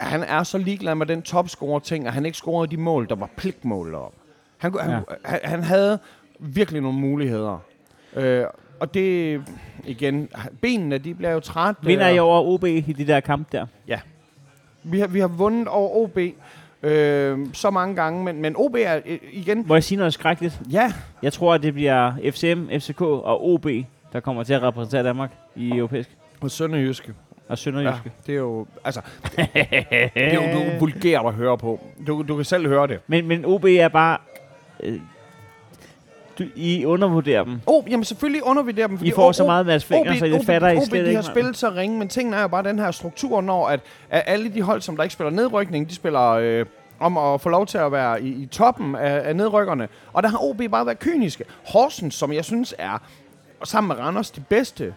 [0.00, 3.30] han er så ligeglad med den topscorer-ting, at han ikke scorede de mål, der var
[3.36, 4.14] pligtmål op.
[4.58, 4.80] Han, ja.
[4.80, 5.98] han, han, han havde
[6.38, 7.58] virkelig nogle muligheder.
[8.14, 8.44] Øh,
[8.80, 9.42] og det,
[9.84, 10.28] igen,
[10.60, 11.86] benene, de bliver jo trætte.
[11.86, 13.66] Vinder I over OB i de der kampe der?
[14.88, 16.18] Vi har, vi har vundet over OB
[16.82, 19.64] øh, så mange gange, men, men OB er øh, igen...
[19.66, 20.60] Må jeg sige noget skrækkeligt?
[20.70, 23.66] Ja, Jeg tror, at det bliver FCM, FCK og OB,
[24.12, 26.10] der kommer til at repræsentere Danmark i europæisk.
[26.40, 27.14] på Sønderjyske.
[27.48, 28.12] og Sønderjyske.
[28.26, 28.66] det er jo...
[28.84, 29.00] Altså,
[29.36, 31.80] det er jo, det er jo vulgært at høre på.
[32.06, 33.00] Du, du kan selv høre det.
[33.06, 34.18] Men, men OB er bare...
[34.82, 35.00] Øh,
[36.38, 37.60] du, I undervurderer dem.
[37.66, 38.98] Oh, jamen selvfølgelig undervurderer dem.
[39.02, 41.08] I får så meget Mads Finger, OB, så det OB, fatter I OB, slet de
[41.08, 41.22] ikke.
[41.22, 43.80] har spillet så ringe, men tingene er jo bare den her struktur, når at,
[44.10, 46.66] at alle de hold, som der ikke spiller nedrykning, de spiller øh,
[47.00, 49.88] om at få lov til at være i, i toppen af, af nedrykkerne.
[50.12, 51.44] Og der har OB bare været kyniske.
[51.64, 53.02] Horsens, som jeg synes er,
[53.64, 54.94] sammen med Randers, de bedste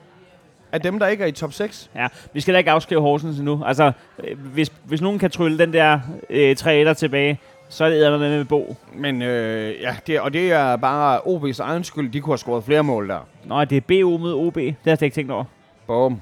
[0.72, 1.90] af dem, der ikke er i top 6.
[1.96, 3.64] Ja, vi skal da ikke afskrive Horsens endnu.
[3.66, 3.92] Altså,
[4.24, 7.40] øh, hvis, hvis nogen kan trylle den der øh, 3 tilbage,
[7.70, 8.76] så er det med med Bo.
[8.96, 12.12] Men øh, ja, det, og det er bare OB's egen skyld.
[12.12, 13.28] De kunne have scoret flere mål der.
[13.46, 14.56] Nå, det er BO mod OB.
[14.56, 15.44] Det har jeg slet ikke tænkt over.
[15.88, 16.22] Bum.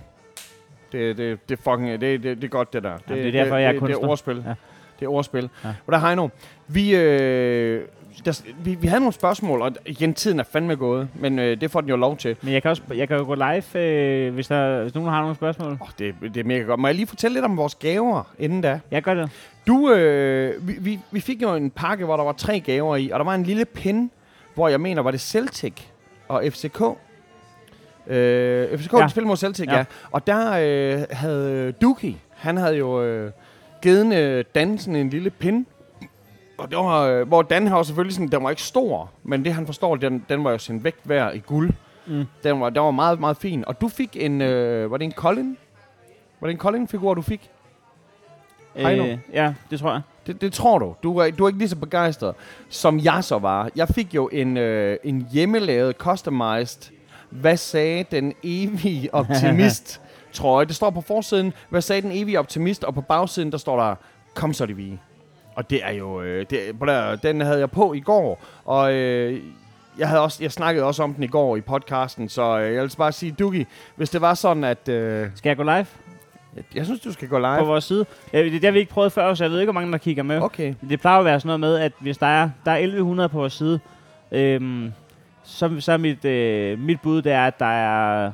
[0.92, 2.98] Det, det, det, fucking, det, det, det er godt, det der.
[2.98, 4.10] Det, det er derfor, jeg er det, det, det er kunstner.
[4.10, 4.44] ordspil.
[4.48, 4.54] Ja.
[5.00, 5.50] Det er ordspil.
[5.64, 5.70] Ja.
[5.88, 6.30] Og der Heino,
[6.68, 7.82] vi, øh,
[8.26, 11.72] der, vi, vi havde nogle spørgsmål, og igen, tiden er fandme gået, men øh, det
[11.72, 12.36] får den jo lov til.
[12.42, 15.22] Men jeg kan, også, jeg kan jo gå live, øh, hvis, der, hvis nogen har
[15.22, 15.78] nogle spørgsmål.
[15.82, 16.80] Oh, det, det er mega godt.
[16.80, 18.80] Må jeg lige fortælle lidt om vores gaver inden da?
[18.92, 19.30] Jeg gør det.
[19.68, 23.10] Du, øh, vi, vi, vi fik jo en pakke, hvor der var tre gaver i,
[23.10, 24.12] og der var en lille pin,
[24.56, 25.74] hvor jeg mener, var det Celtic
[26.28, 26.82] og FCK.
[28.08, 29.08] Øh, FCK Ja.
[29.08, 29.78] spillede mod Celtic, ja.
[29.78, 29.86] Ja.
[30.12, 33.32] Og der øh, havde Duki, han havde jo øh,
[33.82, 35.68] givet øh, Dan sådan en lille pin.
[36.58, 39.54] Og det var, øh, hvor Dan har selvfølgelig sådan, den var ikke stor, men det
[39.54, 41.74] han forstår, den, den var jo sin vægt værd i guld.
[42.08, 42.26] Mm.
[42.44, 43.64] Den var, den var meget, meget fin.
[43.68, 45.58] Og du fik en, øh, var det en Colin?
[46.40, 47.50] Var det en Colin-figur, du fik?
[48.76, 50.02] Øh, ja, det tror jeg.
[50.28, 50.96] Det, det tror du.
[51.04, 52.36] Du er, du er ikke lige så begejstret,
[52.70, 53.70] som jeg så var.
[53.76, 56.92] Jeg fik jo en, øh, en hjemmelavet, customized,
[57.30, 60.02] hvad sagde den evige optimist
[60.34, 60.66] trøje.
[60.66, 63.96] Det står på forsiden, hvad sagde den evige optimist, og på bagsiden, der står der,
[64.34, 65.00] kom så det vi.
[65.58, 68.94] Og det er jo, øh, det, på der, den havde jeg på i går, og
[68.94, 69.42] øh,
[69.98, 72.82] jeg, havde også, jeg snakkede også om den i går i podcasten, så øh, jeg
[72.82, 74.90] vil bare sige, Dugi, hvis det var sådan, at...
[74.90, 75.86] Øh, Skal jeg gå live
[76.76, 77.68] jeg synes, du skal gå på live.
[77.68, 78.06] vores side?
[78.34, 79.98] Ja, det, det har vi ikke prøvet før, så jeg ved ikke, hvor mange der
[79.98, 80.42] kigger med.
[80.42, 80.74] Okay.
[80.90, 83.38] Det plejer at være sådan noget med, at hvis der er, der er 1100 på
[83.38, 83.80] vores side,
[84.32, 84.92] øhm,
[85.44, 88.32] så, så er mit, øh, mit bud, det er, at der er...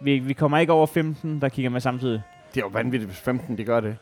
[0.00, 2.22] Vi, vi kommer ikke over 15, der kigger med samtidig.
[2.54, 3.96] Det er jo vanvittigt, hvis 15 de gør det.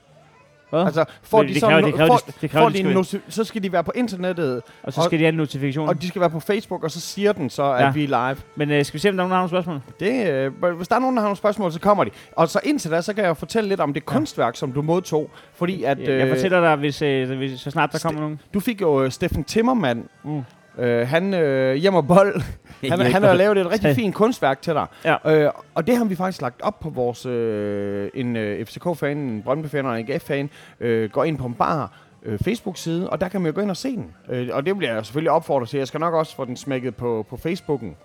[0.71, 0.81] Hvad?
[0.85, 2.79] Altså, får de det sådan, kræver- det kræver, får, de- det kræver, får de de
[2.79, 5.29] skal en noti- så skal de være på internettet, Og så og- skal de have
[5.29, 5.89] en notifikation.
[5.89, 7.91] og de skal være på Facebook, og så siger den så, at Ja.
[7.91, 8.37] vi er live.
[8.57, 9.81] Men øh, skal vi se, om der er nogen, der har nogle spørgsmål?
[10.01, 10.31] Det,
[10.67, 12.11] øh, hvis der er nogen, der har nogle spørgsmål, så kommer de.
[12.37, 15.31] Og så indtil da, så kan jeg fortælle lidt om det kunstværk, som du modtog.
[15.55, 18.41] Fordi at, Jeg, jeg fortæller dig, hvis, øh, hvis, så snart der kommer nogen.
[18.55, 20.05] du fik jo øh, Steffen Timmermann.
[20.25, 20.43] Mm.
[20.79, 22.43] Øh, han, øh, hjem og bold,
[22.91, 24.87] han, han har lavet et rigtig fint kunstværk til dig.
[25.05, 25.45] Ja.
[25.45, 29.43] Øh, og det har vi faktisk lagt op på vores, øh, en øh, FCK-fan, en
[29.43, 30.51] Brøndby-fan og en AGF-fan,
[30.81, 33.71] øh, går ind på en bar øh, Facebook-side, og der kan man jo gå ind
[33.71, 34.15] og se den.
[34.29, 35.79] Øh, og det bliver jeg selvfølgelig opfordret til.
[35.79, 37.97] Jeg skal nok også få den smækket på, på Facebooken.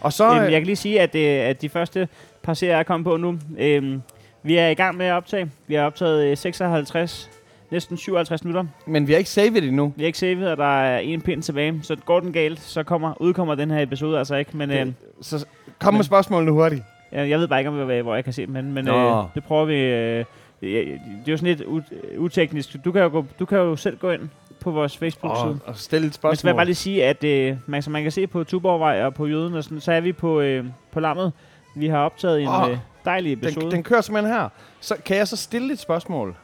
[0.00, 0.30] Og så...
[0.30, 2.08] Øhm, Øh, jeg kan lige sige, at, øh, at de første
[2.42, 3.38] par serier er kommet på nu.
[3.58, 4.02] Øhm,
[4.42, 5.50] vi er i gang med at optage.
[5.66, 7.30] Vi har optaget øh, 56,
[7.70, 8.64] næsten 57 minutter.
[8.86, 9.92] men vi har ikke savet det endnu.
[9.96, 11.80] Vi har ikke savet, og der er en pind tilbage.
[11.82, 14.56] Så går den galt, så kommer, udkommer den her episode altså ikke.
[14.56, 14.86] Men øh,
[15.20, 15.46] Så
[15.78, 16.82] kom med Men- spørgsmålene hurtigt.
[17.12, 18.64] jeg, jeg ved bare ikke, om, hvor jeg kan se dem.
[18.64, 19.18] Men Nå.
[19.18, 19.74] øh, det prøver vi.
[19.74, 20.24] Øh,
[20.62, 20.92] ja, det
[21.26, 22.76] er jo sådan lidt ut- uteknisk.
[22.84, 24.28] Du kan, jo gå, du kan jo selv gå ind
[24.60, 25.48] på vores Facebook-side.
[25.50, 26.54] Og, og stille et Men så vil jeg spørgsmål.
[26.54, 29.54] bare lige sige, at øh, man, som man kan se på Tuborgvej og på Jøden,
[29.54, 31.32] og sådan, så er vi på, øh, på Lammet.
[31.76, 33.64] Vi har optaget en Åh, øh, dejlig episode.
[33.64, 34.48] den, den kører simpelthen her.
[34.80, 36.36] Så kan jeg så stille et spørgsmål?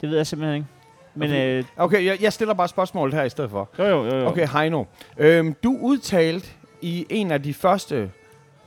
[0.00, 0.66] Det ved jeg simpelthen ikke.
[1.14, 1.58] Men Okay.
[1.58, 3.68] øh, Okay, jeg, jeg stiller bare spørgsmålet her i stedet for.
[3.78, 4.26] jo, jo, jo, jo.
[4.26, 4.84] Okay, Heino.
[5.18, 6.48] Øhm, du udtalte
[6.80, 8.10] i en af de første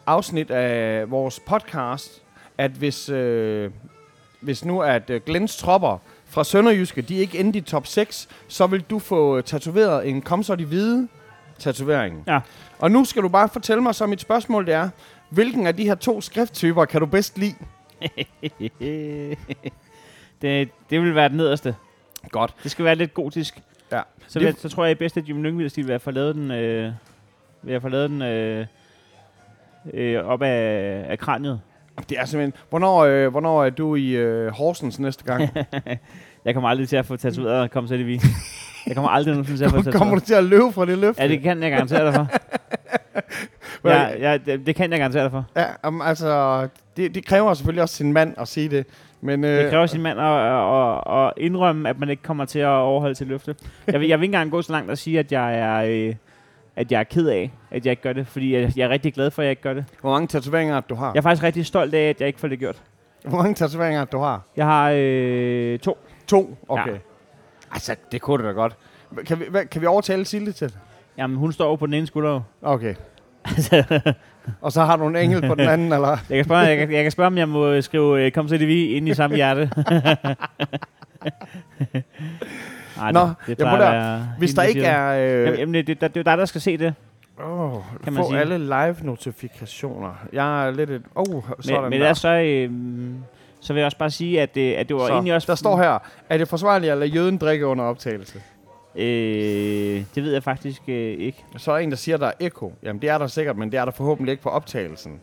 [0.05, 2.21] afsnit af vores podcast,
[2.57, 3.71] at hvis, øh,
[4.41, 8.67] hvis nu at øh, Glens tropper fra Sønderjyske, de ikke endte i top 6, så
[8.67, 11.07] vil du få tatoveret en kom så de hvide
[11.59, 12.23] tatovering.
[12.27, 12.39] Ja.
[12.79, 14.89] Og nu skal du bare fortælle mig, så mit spørgsmål det er,
[15.29, 17.55] hvilken af de her to skrifttyper kan du bedst lide?
[20.43, 21.75] det, det vil være den nederste.
[22.31, 22.55] Godt.
[22.63, 23.59] Det skal være lidt gotisk.
[23.91, 24.01] Ja.
[24.27, 26.91] Så, Det- så tror jeg, at bedst at Jim Lyngvild vil have lavet den, øh,
[27.61, 28.65] vil have lavet den øh,
[29.93, 31.61] øh, op af, af kraniet.
[32.09, 32.53] Det er simpelthen...
[32.69, 35.49] Hvornår, øh, hvornår er du i øh, Horsens næste gang?
[36.45, 38.21] Jeg kommer aldrig til at få tatoveret kom så det vi.
[38.87, 40.21] Jeg kommer aldrig nogensinde til at få Kommer tatoveret.
[40.21, 41.21] du til at løbe fra det løfte?
[41.21, 42.27] Ja, det kan jeg garantere dig for.
[43.89, 45.45] ja, ja, det, det kan jeg garantere dig for.
[45.55, 46.67] Ja, um, altså,
[46.97, 48.85] det, det kræver selvfølgelig også sin mand at sige det.
[49.23, 52.59] Men, øh, Det kræver sin mand at, at, at indrømme, at man ikke kommer til
[52.59, 53.55] at overholde til løfte.
[53.87, 56.15] Jeg vil, jeg vil ikke engang gå så langt og sige, at jeg er, øh,
[56.75, 58.27] at jeg er ked af, at jeg ikke gør det.
[58.27, 59.85] Fordi jeg, jeg er rigtig glad for, at jeg ikke gør det.
[60.01, 61.07] Hvor mange tatoveringer du har?
[61.07, 62.81] Jeg er faktisk rigtig stolt af, at jeg ikke får det gjort.
[63.25, 64.41] Hvor mange tatoveringer du har?
[64.57, 65.97] Jeg har øh, to.
[66.27, 66.57] To?
[66.69, 66.91] Okay.
[66.91, 66.97] Ja.
[67.71, 68.75] Altså, det kunne du da godt.
[69.25, 70.77] Kan vi, hvad, kan vi overtale Silde til det?
[71.17, 72.41] Jamen, hun står jo på den ene skulder.
[72.61, 72.95] Okay.
[74.61, 76.17] Og så har du en engel på den anden, eller?
[76.29, 78.57] Jeg kan spørge, jeg kan, jeg kan spørge om jeg må skrive øh, kom så
[78.57, 79.69] det vi ind i samme hjerte.
[83.01, 85.39] Ej, Nå, det, det jeg må da- Hvis der ikke er...
[85.39, 86.93] Øh, Jamen, jamen det, det, det, er dig, der skal se det.
[87.45, 87.71] åh,
[88.03, 88.39] kan man få sige.
[88.39, 90.25] alle live-notifikationer.
[90.33, 91.01] Jeg er lidt et...
[91.15, 92.07] Oh, sådan Men, men der.
[92.07, 92.13] der.
[92.13, 92.69] så, øh,
[93.61, 95.45] så vil jeg også bare sige, at, øh, at det var så, egentlig også...
[95.51, 98.39] Der står her, er det forsvarligt at lade jøden drikke under optagelse?
[98.95, 101.43] Øh, det ved jeg faktisk øh, ikke.
[101.57, 102.73] Så er der en, der siger, der er ekko.
[102.83, 105.19] Jamen, det er der sikkert, men det er der forhåbentlig ikke på optagelsen.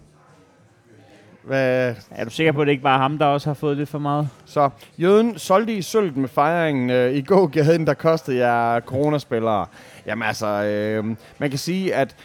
[1.43, 1.95] Hvad?
[2.11, 3.89] Er du sikker på, at det ikke bare er ham, der også har fået lidt
[3.89, 4.29] for meget?
[4.45, 9.67] Så jøden solgte i sølv med fejringen øh, i gågaden, der kostede jer coronaspillere.
[10.07, 11.05] Jamen altså, øh,
[11.39, 12.17] man kan sige, at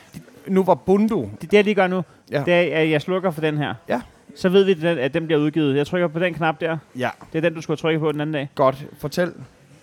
[0.48, 1.30] nu var Bundu...
[1.42, 2.44] Det, det jeg lige gør nu, Ja.
[2.46, 3.74] det er, at jeg slukker for den her.
[3.90, 4.02] Ja.
[4.36, 5.78] Så ved vi, at den, at den bliver udgivet.
[5.78, 6.78] Jeg trykker på den knap der.
[6.98, 8.50] Ja, Det er den, du skulle trykke på den anden dag.
[8.56, 8.86] godt.
[9.00, 9.28] Fortæl.
[9.32, 9.38] Prøv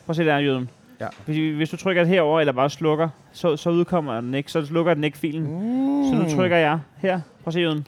[0.09, 0.71] at se der, jøden.
[1.03, 1.09] Ja.
[1.25, 4.53] Hvis, hvis du trykker herover eller bare slukker, så, så udkommer den ikke.
[4.53, 5.43] Så slukker den ikke filen.
[5.43, 6.05] Mm.
[6.11, 7.21] Så nu trykker jeg her.
[7.43, 7.87] Prøv at se, jøden.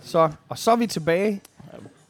[0.00, 1.40] Så, og så er vi tilbage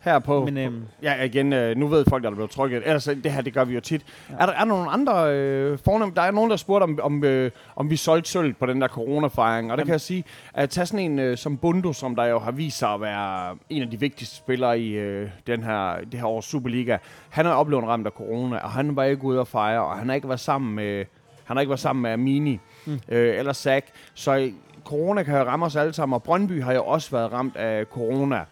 [0.05, 0.45] her på...
[0.45, 2.83] Men øhm, Ja, igen, øh, nu ved folk, at der blev trykket.
[2.85, 4.03] Ellers, øh, det her, det gør vi jo tit.
[4.31, 4.35] Ja.
[4.39, 6.15] Er, der, er der nogle andre øh, fornem?
[6.15, 8.89] Der er nogen, der spurgte, om, om, øh, om vi solgte sølv på den der
[8.89, 9.73] coronafejring.
[9.73, 10.25] Og der kan jeg sige,
[10.55, 13.57] at tage sådan en øh, som Bundu, som der jo har vist sig at være
[13.71, 16.97] en af de vigtigste spillere i øh, den her, det her års Superliga.
[17.31, 20.09] Han har oplevet ramt af corona, og han var ikke ude at fejre, og han
[20.09, 21.05] har ikke været sammen med,
[21.45, 23.01] han har ikke været sammen med Amini mm.
[23.09, 23.87] øh, eller Zach.
[24.15, 24.53] Så øh,
[24.85, 27.85] corona kan jo ramme os alle sammen, og Brøndby har jo også været ramt af
[27.85, 28.45] corona.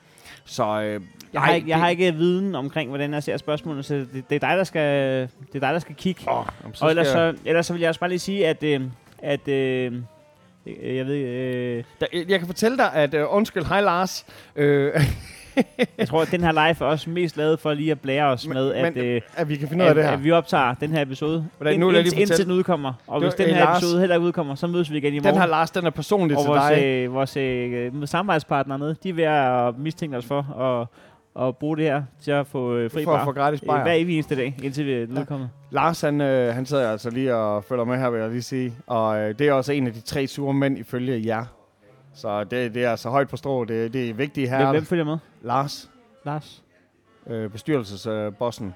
[0.44, 1.00] Så øh,
[1.32, 4.36] jeg, har ikke, jeg har ikke viden omkring, hvordan jeg ser spørgsmålene, så det, det,
[4.42, 6.20] er dig, der skal, det er dig, der skal kigge.
[6.32, 8.46] Åh, jamen, og ellers skal jeg- så, ellers så vil jeg også bare lige sige,
[8.48, 8.80] at, øh,
[9.22, 9.92] at øh,
[10.66, 14.26] øh, jeg ved, øh, Der, jeg kan fortælle dig, at uh, undskyld, hej Lars.
[14.56, 14.92] Øh,
[15.98, 18.46] jeg tror, at den her live er også mest lavet for lige at blære os
[18.46, 20.10] Men- med, at, men- øh, at vi kan finde ud af det her.
[20.10, 22.92] at vi optager den her episode, Hvordan- ind, nu jeg lige indtil, indtil den udkommer.
[23.06, 25.12] Og Det hvis den øh, her Lars- episode heller ikke udkommer, så mødes vi igen
[25.14, 25.38] i Den morgen.
[25.40, 26.84] her Lars, den er personlig og til vores, dig.
[26.84, 30.86] øh, vores øh, samarbejdspartnere nede, de er ved at mistænke os for at,
[31.38, 33.24] at bruge det her til at få øh, fri for bar.
[33.24, 33.82] få gratis Øh, bajer.
[33.82, 35.50] Hver evig eneste dag, indtil vi er udkommet.
[35.70, 38.74] Lars, han, øh, han sidder altså lige og følger med her, vil jeg lige sige.
[38.86, 41.44] Og øh, det er også en af de tre sure mænd ifølge jer.
[42.14, 43.64] Så det, det er altså højt på strå.
[43.64, 44.58] Det, det er vigtigt her.
[44.58, 45.18] Hvem, hvem følger med?
[45.42, 45.90] Lars,
[46.26, 46.62] Lars?
[47.26, 48.74] øh, bestyrelsesbossen.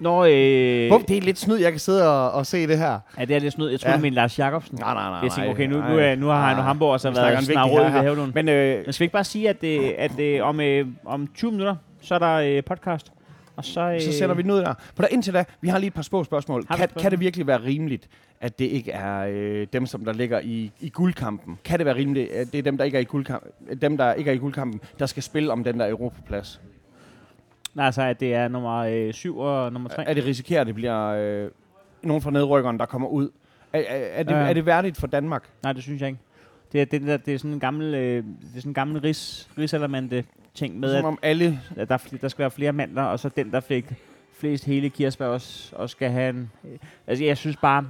[0.00, 1.00] Nå, øh, Øh.
[1.08, 2.98] Det er lidt snyd, jeg kan sidde og, og se det her.
[3.18, 3.68] ja, det er lidt snyd.
[3.70, 3.96] Jeg troede, Ja.
[3.96, 4.78] det mente Lars Jacobsen.
[4.80, 5.12] Nej, nej, nej.
[5.12, 5.92] Jeg tænkte, nej, okay, nu, nej.
[5.92, 6.66] nu, er, nu har Heino Nej.
[6.66, 7.90] Hamburg Vi snakker været snart herre ved.
[7.90, 8.32] Havlund.
[8.34, 11.28] Men øh, Men skal vi ikke bare sige, at, øh, at øh, om, øh, om
[11.34, 13.12] 20 minutter, så er der øh, podcast.
[13.56, 14.74] Og så, øh, så sender vi den ud der.
[14.94, 16.64] For der indtil da, vi har lige et par små spørgsmål.
[16.66, 17.02] Kan, spørgsmål?
[17.02, 18.08] kan det virkelig være rimeligt,
[18.40, 21.58] at det ikke er øh, dem, som der ligger i, i guldkampen?
[21.64, 23.50] Kan det være rimeligt, at det er dem, der ikke er i guldkampen,
[23.82, 26.60] dem, der ikke er i guldkampen, der skal spille om den der Europaplads?
[27.76, 30.08] Nej, altså, at det er nummer øh, 7 og nummer 3.
[30.08, 31.50] Er det risikeret, at det bliver øh,
[32.02, 33.30] nogen fra nedrykkeren, der kommer ud?
[33.72, 34.36] Er, er, er, det, Ja.
[34.36, 35.48] er det værdigt for Danmark?
[35.62, 36.20] Nej, det synes jeg ikke.
[36.72, 38.24] Det er, det, der, det er sådan en gammel, øh, det
[38.56, 40.24] er sådan en gammel ris, risalamande
[40.54, 41.60] ting med, Som at, om alle...
[41.76, 43.84] at der, der skal være flere mandler, og så den, der fik
[44.38, 46.50] flest hele kirsebær også, også skal have en...
[46.64, 47.84] Øh, altså, jeg synes bare,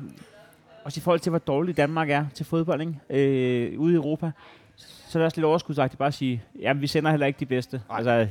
[0.85, 3.73] også i forhold til, hvor dårlig Danmark er til fodbold, ikke?
[3.73, 4.31] Øh, ude i Europa,
[5.17, 7.47] så er det også lidt overskudsagtigt bare at sige, jamen, vi sender heller ikke de
[7.47, 7.83] bedste.
[7.89, 7.99] Nej.
[7.99, 8.27] Altså,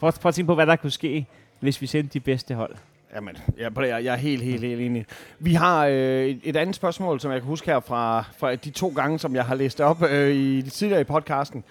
[0.00, 1.26] prøv, prøv at tænke på, hvad der kunne ske,
[1.60, 2.76] hvis vi sendte de bedste hold.
[3.14, 5.06] Jamen, jeg, jeg, jeg er helt, helt, helt enig.
[5.38, 8.70] Vi har øh, et, et andet spørgsmål, som jeg kan huske her fra, fra de
[8.70, 11.64] to gange, som jeg har læst op øh, i de tidligere i podcasten,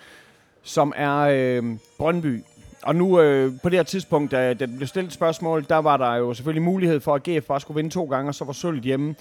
[0.64, 1.64] som er øh,
[1.98, 2.44] Brøndby.
[2.84, 5.78] Og nu øh, på det her tidspunkt, da, da der blev stillet et spørgsmål, der
[5.78, 8.46] var der jo selvfølgelig mulighed for, at GF bare skulle vinde to gange, og så
[8.46, 9.16] var sølv hjemme.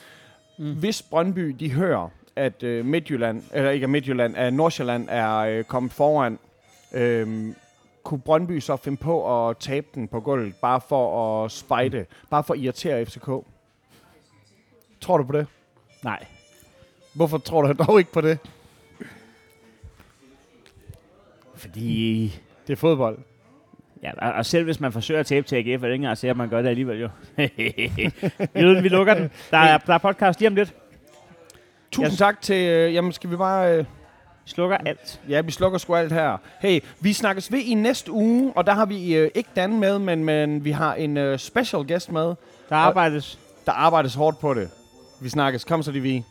[0.58, 0.74] Mm.
[0.74, 5.92] Hvis Brøndby, de hører, at øh, Midtjylland, eller ikke Midtjylland, at Nordsjælland er øh, kommet
[5.92, 6.38] foran,
[6.92, 7.54] øh,
[8.02, 12.44] kunne Brøndby så finde på at tabe den på gulvet, bare for at spejde, bare
[12.44, 13.26] for at irritere FCK?
[15.00, 15.46] Tror du på det?
[16.04, 16.26] Nej.
[17.14, 18.38] Hvorfor tror du dog ikke på det?
[21.54, 22.40] Fordi...
[22.66, 23.18] Det er fodbold.
[24.02, 26.18] Ja, og- selv hvis man forsøger at tabe til AGF, er det ikke engang at
[26.18, 27.08] se, at man gør det alligevel jo.
[28.60, 29.30] Jøden, vi lukker den.
[29.50, 30.74] Der er, der er podcast lige om lidt.
[31.92, 32.68] Tusind tak til...
[32.68, 33.78] Øh, jamen, skal vi bare...
[33.78, 33.84] Øh,
[34.44, 35.20] slukker alt.
[35.28, 36.36] ja, vi slukker sgu alt her.
[36.60, 39.98] Hey, vi snakkes ved i næste uge, og der har vi øh, ikke Dan med,
[39.98, 42.34] men, men vi har en øh, special guest med.
[42.68, 43.38] Der arbejdes.
[43.66, 44.70] Der arbejdes hårdt på det.
[45.20, 45.64] Vi snakkes.
[45.64, 46.24] Kom så, de vi.